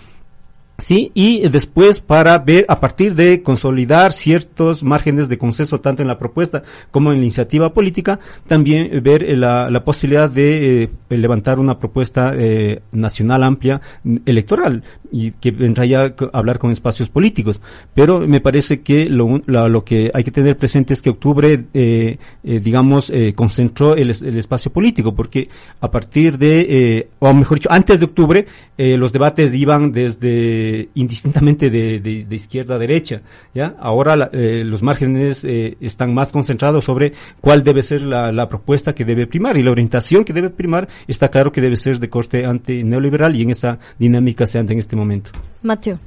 [0.79, 6.09] Sí, y después para ver a partir de consolidar ciertos márgenes de consenso tanto en
[6.09, 10.89] la propuesta como en la iniciativa política, también ver eh, la, la posibilidad de eh,
[11.11, 14.83] levantar una propuesta eh, nacional amplia mm, electoral
[15.13, 17.61] y que vendrá ya a hablar con espacios políticos.
[17.95, 21.67] Pero me parece que lo, la- lo que hay que tener presente es que octubre,
[21.73, 25.49] eh, digamos, concentró el, el espacio político, porque
[25.81, 30.64] a partir de, o mejor dicho, antes de octubre, los debates iban desde
[30.95, 33.23] indistintamente de, de- de izquierda a derecha,
[33.55, 33.75] ¿ya?
[33.79, 38.49] Ahora la- eh, los márgenes eh, están más concentrados sobre cuál debe ser la, la
[38.49, 41.99] propuesta que debe primar y la orientación que debe primar está claro que debe ser
[41.99, 45.31] de corte anti-neoliberal y en esa dinámica se anda en este momento.
[45.63, 45.99] Mateo.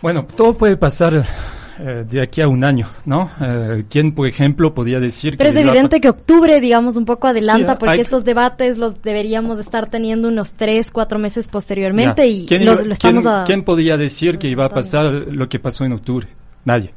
[0.00, 1.24] Bueno, todo puede pasar
[1.80, 3.30] eh, de aquí a un año, ¿no?
[3.40, 6.96] Eh, ¿Quién, por ejemplo, podría decir Pero es les va a evidente que octubre, digamos,
[6.96, 11.18] un poco adelanta, Sí, porque hay- estos debates los deberíamos estar teniendo unos tres, cuatro
[11.18, 14.68] meses posteriormente y ¿Quién, lo, lo estamos quién- a- quién podía decir que iba a
[14.70, 16.26] pasar lo que pasó en octubre?
[16.64, 16.92] Nadie.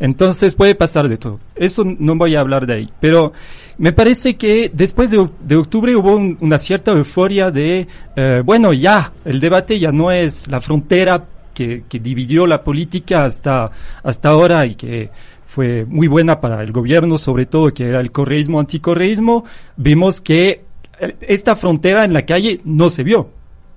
[0.00, 1.38] Entonces puede pasar de todo.
[1.54, 2.88] Eso no voy a hablar de ahí.
[3.00, 3.32] Pero
[3.78, 8.72] me parece que después de, de octubre hubo un- una cierta euforia de, eh, bueno,
[8.72, 13.70] ya, el debate ya no es la frontera que, que dividió la política hasta,
[14.02, 15.10] hasta ahora y que
[15.46, 19.44] fue muy buena para el gobierno, sobre todo que era el correísmo, anticorreísmo.
[19.76, 20.64] Vimos que
[21.20, 23.30] esta frontera en la calle no se vio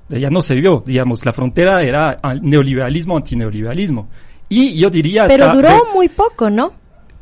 [0.08, 4.08] ya no se vio, digamos, la frontera era al neoliberalismo, antineoliberalismo.
[4.48, 6.74] Y yo diría Pero hasta- duró muy poco, ¿no?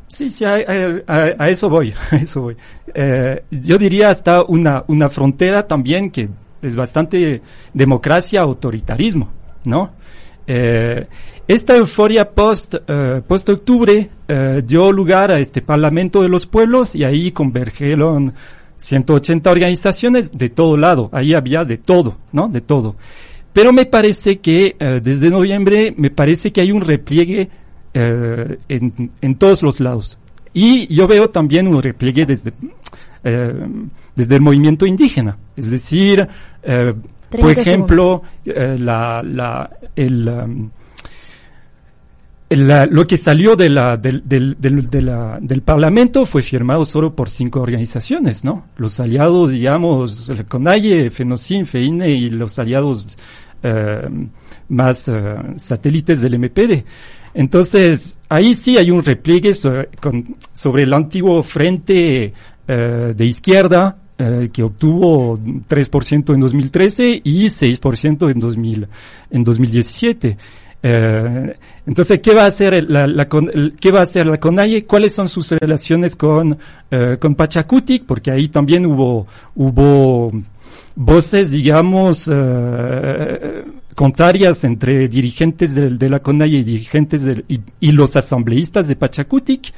[0.06, 2.56] Sí, sí, a, a- a- a eso voy, a eso voy.
[2.94, 6.28] Eh, yo diría hasta una, una frontera también que
[6.60, 7.40] es bastante
[7.72, 9.30] democracia, autoritarismo,
[9.64, 9.92] ¿no?
[10.46, 11.06] Eh,
[11.46, 17.04] esta euforia post, eh, octubre eh, dio lugar a este Parlamento de los Pueblos y
[17.04, 18.32] ahí convergieron
[18.76, 22.48] 180 organizaciones de todo lado, ahí había de todo, ¿no?
[22.48, 22.96] De todo.
[23.52, 27.48] Pero me parece que desde noviembre me parece que hay un repliegue
[27.94, 30.18] en, en todos los lados.
[30.52, 32.52] Y yo veo también un repliegue desde,
[33.22, 35.38] desde el movimiento indígena.
[35.56, 36.26] Es decir,
[37.30, 40.70] por 30 ejemplo, eh, la, la, el, um,
[42.50, 46.42] el, la- lo que salió de la, del, del, del, de la- del Parlamento fue
[46.42, 48.66] firmado solo por cinco organizaciones, ¿no?
[48.76, 53.16] Los aliados, digamos, el CONAIE, FENOCIN, FEINE y los aliados
[53.62, 54.08] eh,
[54.68, 56.84] más eh, satélites del MPD.
[57.32, 62.32] Entonces, ahí sí hay un repliegue sobre, con- sobre el antiguo frente
[62.68, 68.86] eh, de izquierda eh, que obtuvo 3% en 2013 y 6% en, 2000,
[69.30, 70.36] en 2017.
[70.86, 74.84] Eh, entonces, ¿qué va a hacer la, la el- qué va a hacer la CONAIE?
[74.84, 76.58] ¿Cuáles son sus relaciones con,
[76.90, 78.04] eh, con Pachacutic?
[78.04, 80.30] Porque ahí también hubo, hubo
[80.94, 87.92] voces, digamos, eh, contrarias entre dirigentes del- de, la CONAIE y dirigentes del- y, y
[87.92, 89.72] los asambleístas de Pachacutic.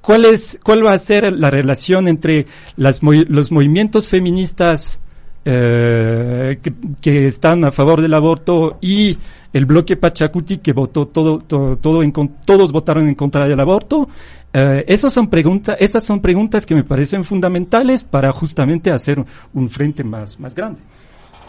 [0.00, 5.00] ¿Cuál es, cuál va a ser la relación entre las, los movimientos feministas
[5.44, 6.58] eh,
[7.00, 9.16] que, están a favor del aborto y
[9.52, 12.02] el bloque Pachacuti que votó todo, todo, todo
[12.44, 14.08] todos votaron en contra del aborto?
[14.52, 19.68] Eh, esas son preguntas, esas son preguntas que me parecen fundamentales para justamente hacer un
[19.68, 20.80] frente más, más grande.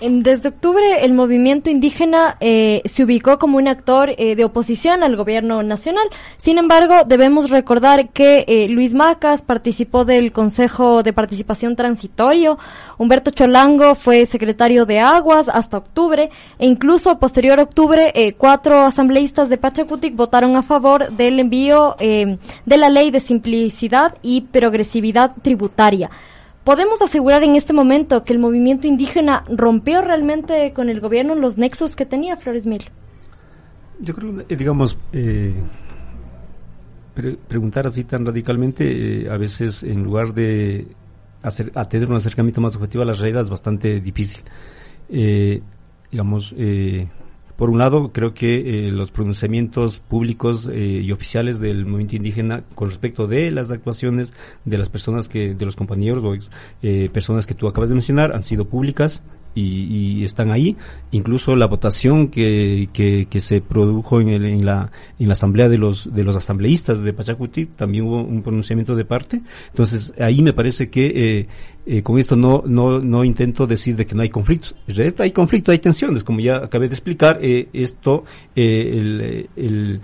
[0.02, 5.18] Desde octubre el movimiento indígena eh, se ubicó como un actor eh, de oposición al
[5.18, 6.08] gobierno nacional.
[6.38, 12.58] Sin embargo, debemos recordar que eh, Luis Macas participó del Consejo de Participación Transitorio,
[12.98, 18.82] Humberto Cholango fue secretario de Aguas hasta octubre e incluso posterior a octubre eh, cuatro
[18.82, 24.42] asambleístas de Pachacutic votaron a favor del envío eh, de la ley de simplicidad y
[24.42, 26.10] progresividad tributaria.
[26.64, 31.58] ¿Podemos asegurar en este momento que el movimiento indígena rompió realmente con el gobierno los
[31.58, 32.84] nexos que tenía Flores Mil?
[34.00, 35.56] Yo creo, eh, digamos, eh,
[37.16, 40.88] pre- preguntar así tan radicalmente, eh, a veces en lugar de
[41.42, 44.44] hacer, a tener un acercamiento más objetivo a la realidad es bastante difícil.
[45.10, 45.62] Eh,
[46.12, 46.54] digamos,
[47.60, 52.64] Por un lado, creo que eh, los pronunciamientos públicos eh, y oficiales del movimiento indígena
[52.74, 56.38] con respecto de las actuaciones de las personas que, de los compañeros o
[56.82, 59.22] eh, personas que tú acabas de mencionar han sido públicas,
[59.56, 60.78] y, están ahí.
[61.12, 65.78] Incluso la votación que, que, se produjo en, el, en, la, en la asamblea de
[65.78, 69.42] los, de los asambleístas de Pachacuti, también hubo un pronunciamiento de parte.
[69.68, 71.48] Entonces, ahí me parece que eh,
[71.86, 74.76] eh, con esto no, no, no intento decir de que no hay conflictos.
[75.20, 77.40] Hay conflictos, hay tensiones, como ya acabé de explicar.
[77.42, 78.24] Eh, esto,
[78.56, 80.02] el, el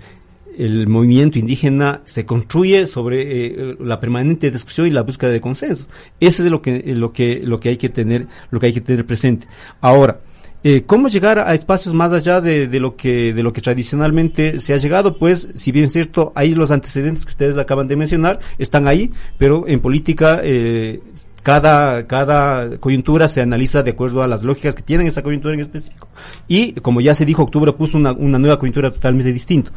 [0.58, 5.86] el movimiento indígena se construye sobre eh, la permanente discusión y la búsqueda de consenso.
[6.20, 8.80] Eso es lo que, lo que, lo que hay que tener, lo que hay que
[8.80, 9.46] tener presente.
[9.80, 10.20] Ahora,
[10.68, 14.58] eh, ¿Cómo llegar a espacios más allá de, de, lo que, de lo que tradicionalmente
[14.58, 15.16] se ha llegado?
[15.16, 19.12] Pues, si bien es cierto, hay los antecedentes que ustedes acaban de mencionar, están ahí,
[19.38, 21.02] pero en política eh,
[21.44, 25.60] cada, cada coyuntura se analiza de acuerdo a las lógicas que tienen esa coyuntura en
[25.60, 26.08] específico.
[26.48, 29.70] Y como ya se dijo, octubre puso una, una nueva coyuntura totalmente distinta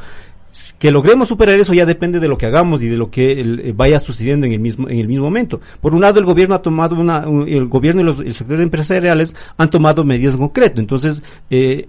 [0.78, 3.74] que logremos superar eso ya depende de lo que hagamos y de lo que eh,
[3.76, 5.62] vaya sucediendo en el mismo en el mismo momento.
[5.82, 9.70] Por un lado, el gobierno ha tomado una, el gobierno y los sectores empresariales han
[9.70, 10.80] tomado medidas concretas.
[10.80, 11.88] Entonces, eh,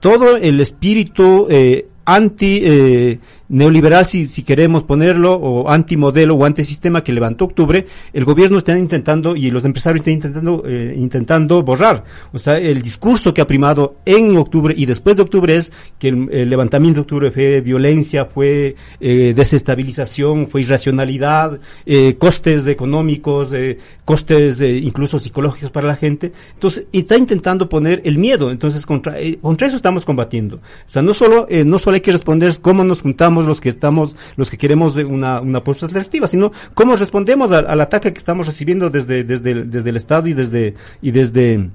[0.00, 7.02] todo el espíritu eh, anti eh, neoliberal, si, si queremos ponerlo, o antimodelo o antisistema
[7.02, 12.04] que levantó octubre, el gobierno está intentando y los empresarios están intentando, eh, intentando borrar.
[12.32, 16.08] O sea, el discurso que ha primado en octubre y después de octubre es que
[16.08, 23.78] el, levantamiento de octubre fue violencia, fue eh, desestabilización, fue irracionalidad, eh, costes económicos, eh,
[24.04, 26.32] costes incluso psicológicos para la gente.
[26.54, 28.50] Entonces, está intentando poner el miedo.
[28.50, 30.56] Entonces, contra, contra eso estamos combatiendo.
[30.56, 34.16] O sea, no solo, no solo hay que responder cómo nos juntamos los que estamos,
[34.36, 38.88] los que queremos una, una postura alternativa, sino cómo respondemos al, ataque que estamos recibiendo
[38.88, 41.68] desde, desde, desde el Estado y desde, y desde,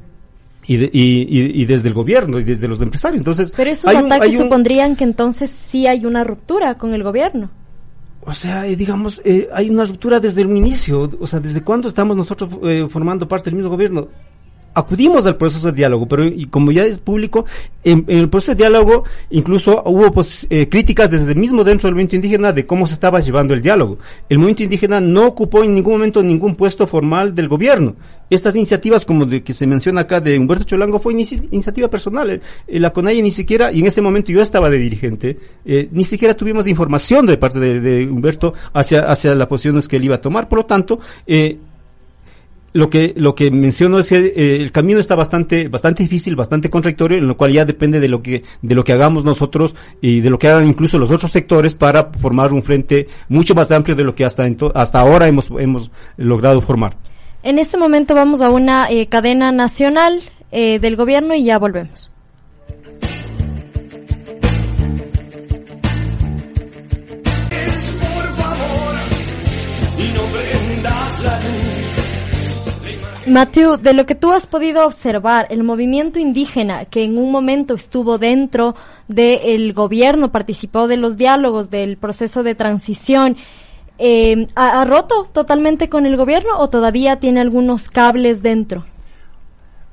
[0.66, 3.20] y, y, desde el gobierno y desde los empresarios.
[3.20, 7.52] Entonces, pero esos ataques supondrían que entonces sí hay una ruptura con el gobierno.
[8.24, 11.10] O sea, eh, digamos, eh, hay una ruptura desde el inicio.
[11.20, 14.08] O sea, ¿desde cuándo estamos nosotros eh, formando parte del mismo gobierno?
[14.74, 17.46] Acudimos al proceso de diálogo, pero y como ya es público,
[17.84, 21.96] en, el proceso de diálogo incluso hubo pues, eh, críticas desde el mismo dentro del
[21.96, 23.98] movimiento indígena de cómo se estaba llevando el diálogo.
[24.30, 27.96] El movimiento indígena no ocupó en ningún momento ningún puesto formal del gobierno.
[28.30, 32.30] Estas iniciativas, como de que se menciona acá de Humberto Cholango, fue iniciativa personal.
[32.30, 36.06] Eh, la CONAIE ni siquiera, y en este momento yo estaba de dirigente, eh, ni
[36.06, 40.22] siquiera tuvimos información de parte de, Humberto hacia, hacia las posiciones que él iba a
[40.22, 40.48] tomar.
[40.48, 41.58] Por lo tanto, eh,
[42.74, 46.70] lo que lo que menciono es que eh, el camino está bastante bastante difícil, bastante
[46.70, 50.22] contradictorio, en lo cual ya depende de lo que de lo que hagamos nosotros y
[50.22, 53.96] de lo que hagan incluso los otros sectores para formar un frente mucho más amplio
[53.96, 56.98] de lo que hasta hasta ahora hemos hemos logrado formar.
[57.44, 62.12] En este momento vamos a una eh, cadena nacional eh, del gobierno y ya volvemos.
[73.28, 77.76] Matthew, de lo que tú has podido observar, el movimiento indígena que en un momento
[77.76, 78.76] estuvo dentro
[79.08, 83.38] del gobierno, participó de los diálogos, del proceso de transición,
[84.00, 88.86] eh, ¿ha, roto totalmente con el gobierno o todavía tiene algunos cables dentro?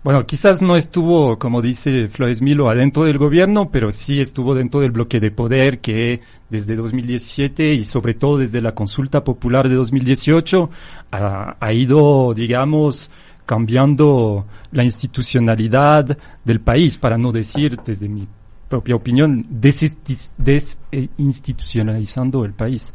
[0.04, 4.80] Bueno, quizás no estuvo, como dice Flores Milo, adentro del gobierno, pero sí estuvo dentro
[4.80, 9.74] del bloque de poder que desde 2017 y sobre todo desde la consulta popular de
[9.74, 10.70] 2018
[11.10, 13.10] ha, ha ido, digamos,
[13.44, 18.28] cambiando la institucionalidad del país, para no decir, desde mi
[18.68, 22.94] propia opinión, desinstitucionalizando el país.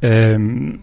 [0.00, 0.80] Em,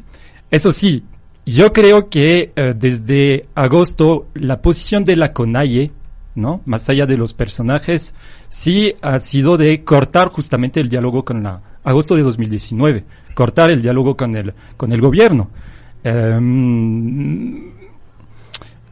[0.49, 1.03] eso sí,
[1.51, 5.91] yo creo que eh, desde agosto la posición de la CONAIE,
[6.35, 6.61] ¿no?
[6.65, 8.15] Más allá de los personajes,
[8.47, 13.81] sí ha sido de cortar justamente el diálogo con la agosto de 2019, cortar el
[13.81, 15.49] diálogo con el con el gobierno.
[16.03, 17.78] Em,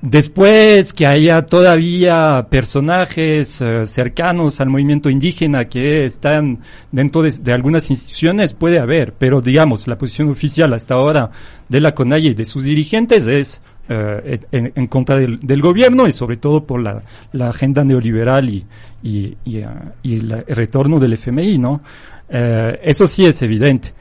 [0.02, 6.60] Después que haya todavía personajes eh, cercanos al movimiento indígena que están
[6.92, 11.32] dentro de, algunas instituciones, puede haber, pero digamos, la posición oficial hasta ahora
[11.68, 16.38] de la CONAIE y de sus dirigentes es eh, en, contra del, gobierno y sobre
[16.38, 17.02] todo por la,
[17.48, 18.66] agenda neoliberal y,
[19.02, 19.70] y, y, uh,
[20.04, 21.82] el retorno del FMI, ¿no?
[22.30, 23.94] Eh, eso sí es evidente.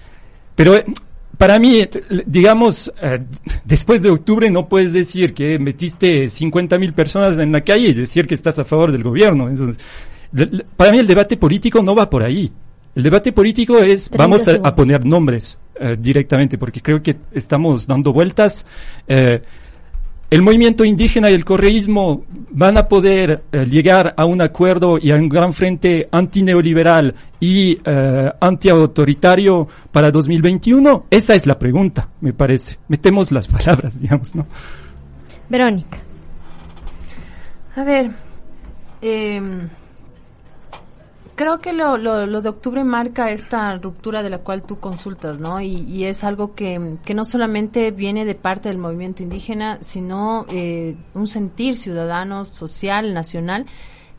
[0.54, 0.74] Pero
[1.38, 1.86] para mí,
[2.26, 3.20] digamos, eh,
[3.64, 7.92] después de octubre no puedes decir que metiste 50 mil personas en la calle y
[7.92, 9.48] decir que estás a favor del gobierno.
[9.48, 9.84] Entonces,
[10.76, 12.50] para mí el debate político no va por ahí.
[12.94, 18.12] El debate político es, vamos a, poner nombres eh, directamente, porque creo que estamos dando
[18.12, 18.64] vueltas.
[19.06, 19.42] Eh,
[20.28, 25.10] el movimiento indígena y el correísmo van a poder eh, llegar a un acuerdo y
[25.10, 31.06] a un gran frente antineoliberal y eh, antiautoritario para 2021?
[31.10, 32.78] Esa es la pregunta, me parece.
[32.88, 34.46] Metemos las palabras, digamos, ¿no?
[35.48, 35.98] Verónica.
[37.76, 38.10] A ver,
[39.02, 39.40] eh,
[41.36, 45.38] creo que lo, lo, lo, de octubre marca esta ruptura de la cual tú consultas,
[45.38, 45.60] ¿no?
[45.60, 50.46] Y, y es algo que, que, no solamente viene de parte del movimiento indígena, sino
[50.50, 53.66] eh, un sentir ciudadano, social, nacional,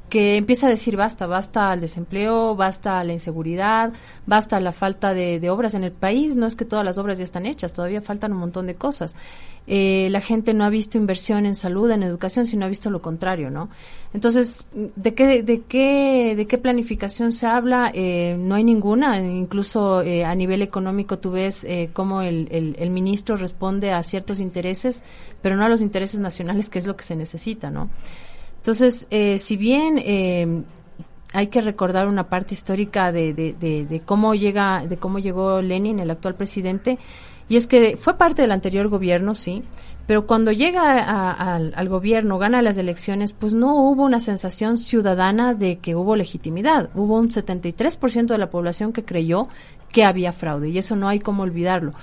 [0.09, 3.91] que empieza a decir basta, basta al desempleo, basta a la inseguridad,
[4.25, 6.35] basta a la falta de, obras en el país.
[6.35, 9.15] No es que todas las obras ya están hechas, todavía faltan un montón de cosas.
[9.69, 13.01] Eh, la gente no ha visto inversión en salud, en educación, sino ha visto lo
[13.01, 13.69] contrario, ¿no?
[14.13, 17.91] Entonces, ¿de qué, de qué, de qué planificación se habla?
[17.93, 19.19] Eh, no hay ninguna.
[19.19, 24.01] Incluso eh, a nivel económico tú ves eh, cómo el, el, el ministro responde a
[24.03, 25.03] ciertos intereses,
[25.41, 27.89] pero no a los intereses nacionales, que es lo que se necesita, ¿no?
[28.67, 30.61] Entonces, eh, si bien eh,
[31.31, 36.35] hay que recordar una parte histórica de, cómo llega, de cómo llegó Lenin, el actual
[36.35, 36.99] presidente,
[37.47, 39.63] y es que fue parte del anterior gobierno, sí,
[40.05, 40.99] pero cuando llega
[41.55, 46.89] al, gobierno, gana las elecciones, pues no hubo una sensación ciudadana de que hubo legitimidad.
[46.93, 49.43] Hubo un 73% de la población que creyó
[49.93, 51.93] que había fraude, y eso no hay cómo olvidarlo.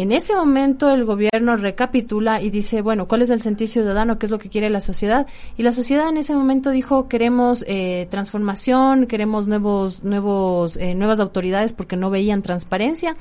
[0.00, 4.18] En ese momento el gobierno recapitula y dice, bueno, ¿cuál es el sentir ciudadano?
[4.18, 5.26] ¿Qué es lo que quiere la sociedad?
[5.58, 11.20] Y la sociedad en ese momento dijo, queremos eh, transformación, queremos nuevos, nuevos, eh, nuevas
[11.20, 13.14] autoridades porque no veían transparencia.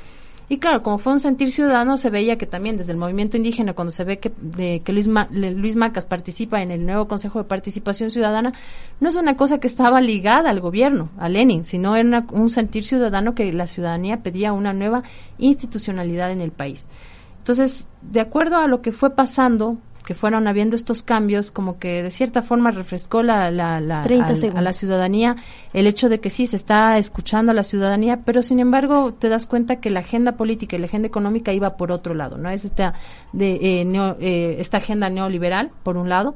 [0.51, 3.73] Y claro, como fue un sentir ciudadano, se veía que también desde el movimiento indígena,
[3.75, 7.37] cuando se ve que, de, que Luis, Ma, Luis Macas participa en el nuevo Consejo
[7.37, 8.53] de Participación Ciudadana,
[8.99, 12.83] no es una cosa que estaba ligada al gobierno, a Lenin, sino era un sentir
[12.83, 15.03] ciudadano que la ciudadanía pedía una nueva
[15.37, 16.83] institucionalidad en el país.
[17.37, 19.77] Entonces, de acuerdo a lo que fue pasando,
[20.09, 24.57] que fueron habiendo estos cambios, como que de cierta forma refrescó la, la, la a,
[24.57, 25.35] a, la ciudadanía
[25.71, 29.29] el hecho de que sí se está escuchando a la ciudadanía, pero sin embargo te
[29.29, 32.49] das cuenta que la agenda política y la agenda económica iba por otro lado, ¿no?
[32.49, 32.95] Es esta,
[33.33, 36.33] de, eh, neo, eh, esta agenda neoliberal, por un lado,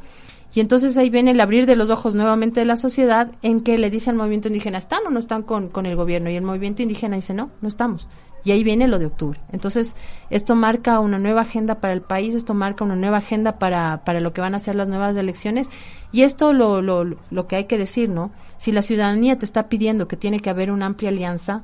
[0.54, 3.80] y entonces ahí viene el abrir de los ojos nuevamente de la sociedad en que
[3.80, 6.30] le dice al movimiento indígena, ¿están o no están con, con el gobierno?
[6.30, 8.08] Y el movimiento indígena dice, no, no estamos.
[8.44, 9.40] Y ahí viene lo de octubre.
[9.52, 9.96] Entonces,
[10.30, 14.20] esto marca una nueva agenda para el país, esto marca una nueva agenda para, para
[14.20, 15.70] lo que van a ser las nuevas elecciones.
[16.12, 18.32] Y esto lo, lo, lo que hay que decir, ¿no?
[18.58, 21.64] Si la ciudadanía te está pidiendo que tiene que haber una amplia alianza,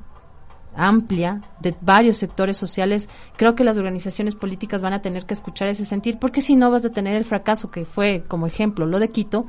[0.76, 5.68] amplia de varios sectores sociales, creo que las organizaciones políticas van a tener que escuchar
[5.68, 9.00] ese sentir, porque si no vas a tener el fracaso que fue, como ejemplo, lo
[9.00, 9.46] de Quito,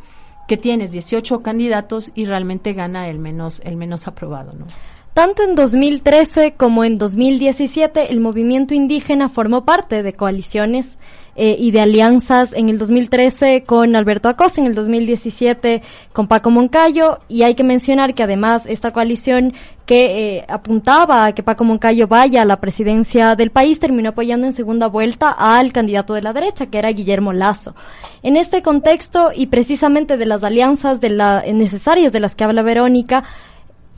[0.49, 4.67] que tienes 18 candidatos y realmente gana el menos, el menos aprobado, ¿no?
[5.15, 10.99] Tanto en 2013 como en 2017 el movimiento indígena formó parte de coaliciones
[11.35, 15.83] eh, y de alianzas en el 2013 con Alberto Acosta, en el 2017
[16.13, 19.55] con Paco Moncayo y hay que mencionar que además esta coalición
[19.85, 24.47] que eh, apuntaba a que Paco Moncayo vaya a la presidencia del país terminó apoyando
[24.47, 27.75] en segunda vuelta al candidato de la derecha que era Guillermo Lazo.
[28.23, 32.63] En este contexto y precisamente de las alianzas de la, necesarias de las que habla
[32.63, 33.25] Verónica,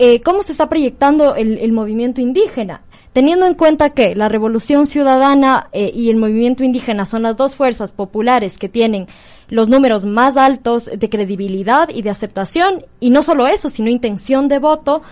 [0.04, 2.82] eh, cómo se está proyectando el, movimiento indígena.
[3.12, 7.54] Teniendo en cuenta que la revolución ciudadana eh, y el movimiento indígena son las dos
[7.54, 9.06] fuerzas populares que tienen
[9.48, 14.48] los números más altos de credibilidad y de aceptación, y no solo eso, sino intención
[14.48, 15.02] de voto,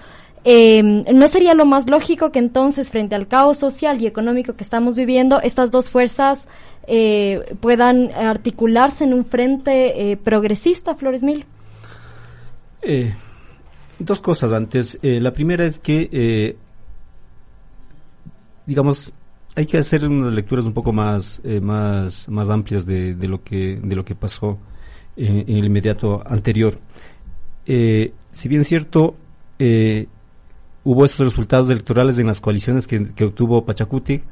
[0.43, 4.65] eh, ¿no sería lo más lógico que entonces, frente al caos social y económico que
[4.65, 6.49] estamos viviendo, estas dos fuerzas
[6.89, 11.47] eh, puedan articularse en un frente eh, progresista, Flores Mil?
[14.01, 14.99] Dos cosas antes.
[15.03, 16.57] Eh, la primera es que, eh,
[18.65, 19.13] digamos,
[19.55, 23.79] hay que hacer unas lecturas un poco más, eh, más, más amplias de, lo que,
[23.83, 24.59] de lo que pasó
[25.17, 26.79] en, el inmediato anterior.
[27.67, 29.17] Si bien es cierto,
[30.83, 34.23] hubo esos resultados electorales en las coaliciones que, que obtuvo Pachacuti,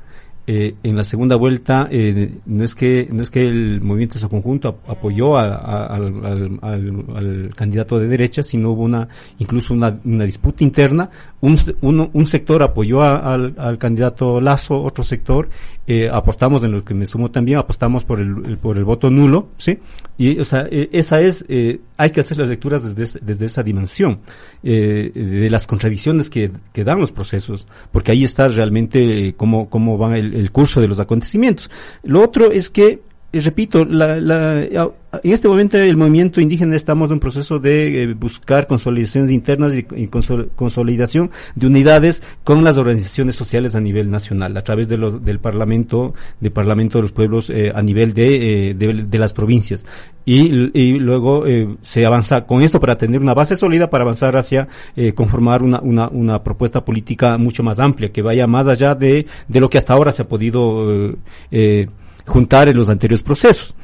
[0.50, 4.20] eh, en la segunda vuelta eh, no es que no es que el movimiento de
[4.20, 9.06] su conjunto ap apoyó a, al, al, al, candidato de derecha sino hubo una
[9.38, 11.10] incluso una, una disputa interna.
[11.42, 15.50] Un, un, un sector apoyó al, candidato Lazo otro sector
[15.86, 19.10] eh, apostamos en lo que me sumo también apostamos por el, el por el voto
[19.10, 19.78] nulo sí
[20.16, 23.62] y o sea eh, esa es eh, hay que hacer las lecturas desde desde esa
[23.62, 24.20] dimensión
[24.62, 30.14] de las contradicciones que, que dan los procesos porque ahí está realmente cómo cómo van
[30.14, 31.70] el, el curso de los acontecimientos.
[32.02, 33.00] Lo otro es que
[33.32, 38.02] eh, repito, la, la, en este momento el movimiento indígena estamos en un proceso de
[38.02, 43.80] eh, buscar consolidaciones internas y, y consol- consolidación de unidades con las organizaciones sociales a
[43.80, 47.82] nivel nacional, a través de lo- del Parlamento, del Parlamento de los Pueblos eh, a
[47.82, 49.84] nivel de, eh, de, de las provincias.
[50.24, 54.36] Y, y luego eh, se avanza con esto para tener una base sólida para avanzar
[54.36, 54.68] hacia
[55.14, 59.60] conformar una, una, una propuesta política mucho más amplia, que vaya más allá de, de
[59.60, 61.14] lo que hasta ahora se ha podido
[61.50, 61.88] eh,
[62.28, 63.74] juntar en los anteriores procesos.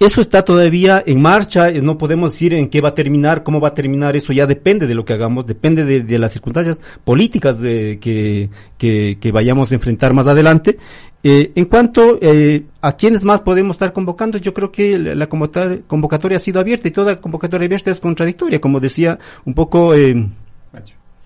[0.00, 3.60] Eso está todavía en marcha, eh, no podemos decir en qué va a terminar, cómo
[3.60, 7.60] va a terminar, eso ya depende de lo que hagamos, depende de, las circunstancias políticas
[7.60, 8.48] de, que,
[8.78, 10.78] que, vayamos a enfrentar más adelante.
[11.22, 16.38] Eh, en cuanto eh, a quienes más podemos estar convocando, yo creo que la, convocatoria,
[16.38, 19.92] ha sido abierta y toda convocatoria abierta es contradictoria, como decía un poco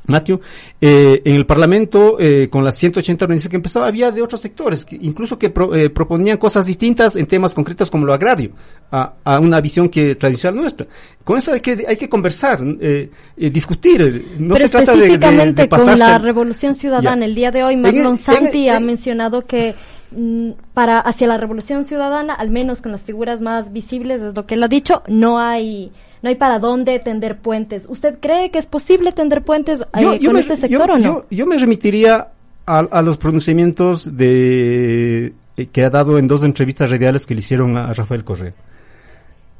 [0.07, 0.41] Matthew,
[0.81, 4.85] eh, en el Parlamento, eh, con las 180 organizaciones que empezaba, había de otros sectores,
[4.85, 8.51] que incluso que pro- eh, proponían cosas distintas en temas concretos como lo agrario,
[8.91, 10.87] a, a una visión que tradicional nuestra.
[11.25, 14.03] Con eso hay que, hay que conversar, eh, eh, discutir.
[14.03, 17.27] eh, No Pero se trata de, de- con la Revolución Ciudadana, Ya.
[17.27, 19.75] el día de hoy Marlon el- Santi en- ha en- mencionado que
[20.17, 24.47] mm, para hacia la Revolución Ciudadana, al menos con las figuras más visibles, es lo
[24.47, 25.91] que él ha dicho, no hay
[26.25, 27.85] no hay para dónde tender puentes.
[27.89, 30.91] ¿Usted cree que es posible tender puentes eh, Yo- yo con me- este yo- sector
[30.93, 31.27] o no?
[31.31, 32.29] yo- me remitiría
[32.66, 37.41] a, a los pronunciamientos de eh, que ha dado en dos entrevistas radiales que le
[37.41, 38.55] hicieron a, a Rafael Correa.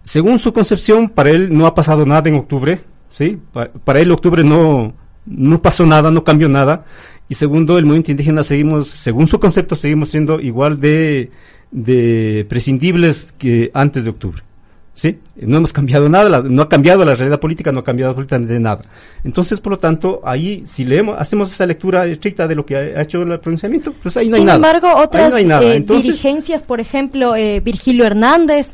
[0.03, 3.39] Según su concepción, para él no ha pasado nada en octubre, ¿sí?
[3.53, 4.95] Pa- Para, él octubre no,
[5.27, 6.85] no pasó nada, no cambió nada.
[7.29, 11.31] Y segundo, el movimiento indígena seguimos, según su concepto, seguimos siendo igual de,
[11.71, 14.43] de prescindibles que antes de octubre.
[14.95, 15.19] ¿Sí?
[15.37, 18.59] No hemos cambiado nada, la- no ha cambiado la realidad política, no ha cambiado absolutamente
[18.61, 18.83] nada.
[19.25, 22.79] Entonces, por lo tanto, ahí, si leemos, hacemos esa lectura estricta de lo que ha,
[22.99, 24.57] ha hecho el pronunciamiento, pues ahí no hay Sin nada.
[24.57, 25.63] embargo, otras no hay nada.
[25.65, 28.71] eh, Entonces, dirigencias, por ejemplo, eh, Virgilio Hernández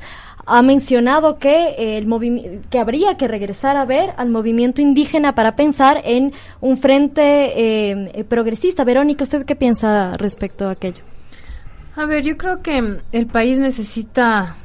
[0.52, 5.54] ha mencionado que eh, el que habría que regresar a ver al movimiento indígena para
[5.54, 7.52] pensar en un frente
[8.20, 8.82] eh, progresista.
[8.84, 11.02] Verónica, ¿usted qué piensa respecto a aquello?
[11.94, 14.56] A ver, yo creo que el país necesita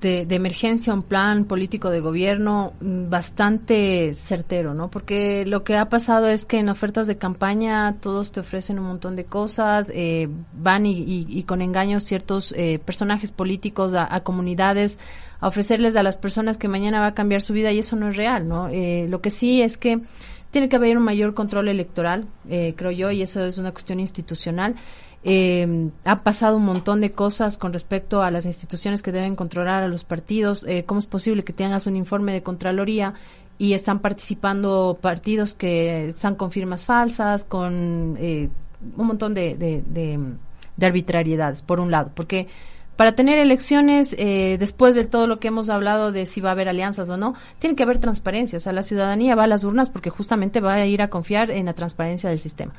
[0.00, 4.90] de, de emergencia un plan político de gobierno mm, bastante certero, ¿no?
[4.90, 8.86] Porque lo que ha pasado es que en ofertas de campaña todos te ofrecen un
[8.86, 14.20] montón de cosas, eh, van y, y- con engaños ciertos eh, personajes políticos a, a
[14.20, 14.98] comunidades
[15.40, 18.08] a ofrecerles a las personas que mañana va a cambiar su vida y eso no
[18.10, 18.68] es real, ¿no?
[18.68, 20.00] Eh, lo que sí es que
[20.50, 24.00] tiene que haber un mayor control electoral, eh, creo yo, y eso es una cuestión
[24.00, 24.74] institucional.
[25.22, 29.82] Eh, ha pasado un montón de cosas con respecto a las instituciones que deben controlar
[29.82, 30.64] a los partidos.
[30.66, 33.14] Eh, ¿Cómo es posible que tengas un informe de Contraloría
[33.58, 38.48] y están participando partidos que están con firmas falsas, con eh,
[38.96, 40.18] un montón de, de, de-
[40.76, 42.10] de arbitrariedades, por un lado?
[42.14, 42.48] Porque
[42.96, 46.52] para tener elecciones, eh, después de todo lo que hemos hablado de si va a
[46.52, 48.56] haber alianzas o no, tiene que haber transparencia.
[48.56, 51.50] O sea, la ciudadanía va a las urnas porque justamente va a ir a confiar
[51.50, 52.72] en la transparencia del sistema.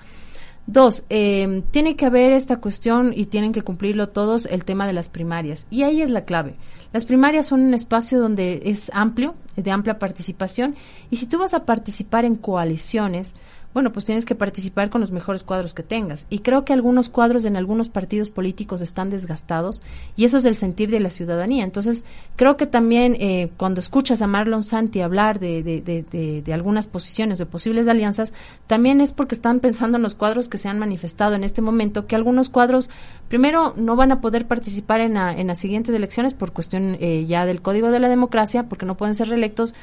[0.72, 4.94] Dos, eh, tiene que haber esta cuestión y tienen que cumplirlo todos el tema de
[4.94, 5.68] las primarias.
[5.70, 6.56] Y ahí es la clave.
[6.94, 10.78] Las primarias son un espacio donde es amplio, de amplia participación,
[11.10, 13.36] y si tú vas a participar en coaliciones,
[13.74, 16.28] bueno, pues tienes que participar con los mejores cuadros que tengas.
[16.30, 19.82] Y creo que algunos cuadros en algunos partidos políticos están desgastados
[20.16, 21.64] y eso es el sentir de la ciudadanía.
[21.64, 22.06] Entonces,
[22.36, 26.88] creo que también eh, cuando escuchas a Marlon Santi hablar de, de, de, de, algunas
[26.88, 28.34] posiciones, de posibles alianzas,
[28.68, 32.08] también es porque están pensando en los cuadros que se han manifestado en este momento,
[32.08, 32.90] que algunos cuadros,
[33.30, 37.46] primero, no van a poder participar en, en las siguientes elecciones por cuestión eh, ya
[37.46, 39.74] del Código de la Democracia, porque no pueden ser reelectos,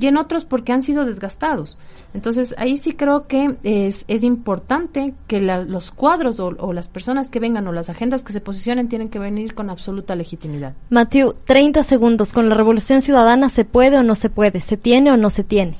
[0.00, 1.76] y en otros porque han sido desgastados.
[2.14, 6.88] Entonces, ahí sí creo que es, es importante que la- los cuadros o, o las
[6.88, 10.74] personas que vengan o las agendas que se posicionen tienen que venir con absoluta legitimidad.
[10.90, 12.32] Matthew, 30 segundos.
[12.32, 14.60] ¿Con la Revolución Ciudadana se puede o no se puede?
[14.60, 15.76] ¿Se tiene o no se tiene?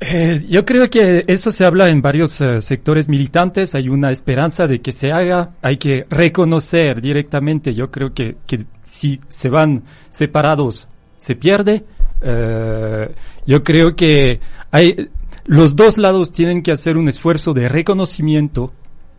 [0.00, 3.74] Eh, yo creo que eso se habla en varios eh, sectores militantes.
[3.74, 5.50] Hay una esperanza de que se haga.
[5.62, 7.74] Hay que reconocer directamente.
[7.74, 11.84] Yo creo que, que si se van separados, se pierde.
[12.24, 13.14] Eh,
[13.46, 15.10] yo creo que hay,
[15.44, 18.72] los dos lados tienen que hacer un esfuerzo de reconocimiento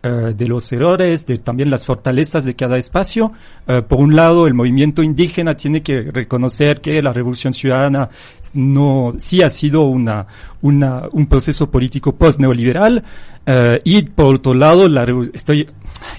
[0.06, 3.32] eh, de los errores, de también las fortalezas de cada espacio.
[3.66, 8.08] Eh, por un lado, el movimiento indígena tiene que reconocer que la revolución ciudadana
[8.54, 10.24] no sí ha sido una,
[10.62, 13.02] una un proceso político post neoliberal
[13.44, 15.68] eh, y por otro lado la estoy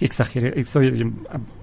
[0.01, 1.13] exageré, estoy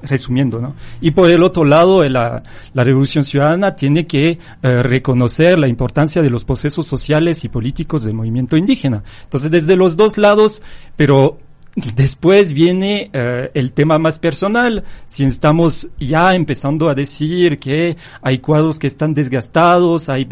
[0.02, 0.74] resumiendo, ¿no?
[1.02, 6.30] Y por el otro lado, la, la revolución ciudadana tiene que reconocer la importancia de
[6.30, 9.02] los procesos sociales y políticos del movimiento indígena.
[9.24, 10.62] Entonces, desde los dos lados,
[10.96, 11.38] pero
[11.76, 14.84] Después viene eh, el tema más personal.
[15.06, 20.28] Si estamos ya empezando a decir que hay cuadros que están desgastados, hay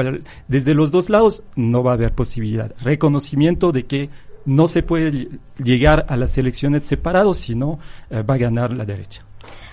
[0.46, 2.72] desde los dos lados, no va a haber posibilidad.
[2.82, 4.10] Reconocimiento de que
[4.44, 5.28] no se puede
[5.62, 7.80] llegar a las elecciones separados, sino
[8.10, 9.24] eh, va a ganar la derecha.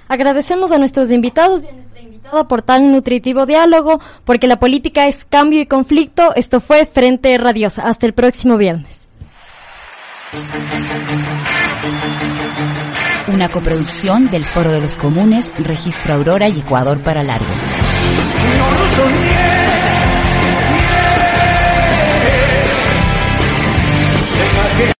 [0.07, 5.07] Agradecemos a nuestros invitados y a nuestra invitada por tan nutritivo diálogo, porque la política
[5.07, 6.33] es cambio y conflicto.
[6.35, 7.87] Esto fue Frente Radiosa.
[7.87, 9.07] Hasta el próximo viernes.
[13.31, 17.45] Una coproducción del Foro de los Comunes, Registro Aurora y Ecuador para Largo.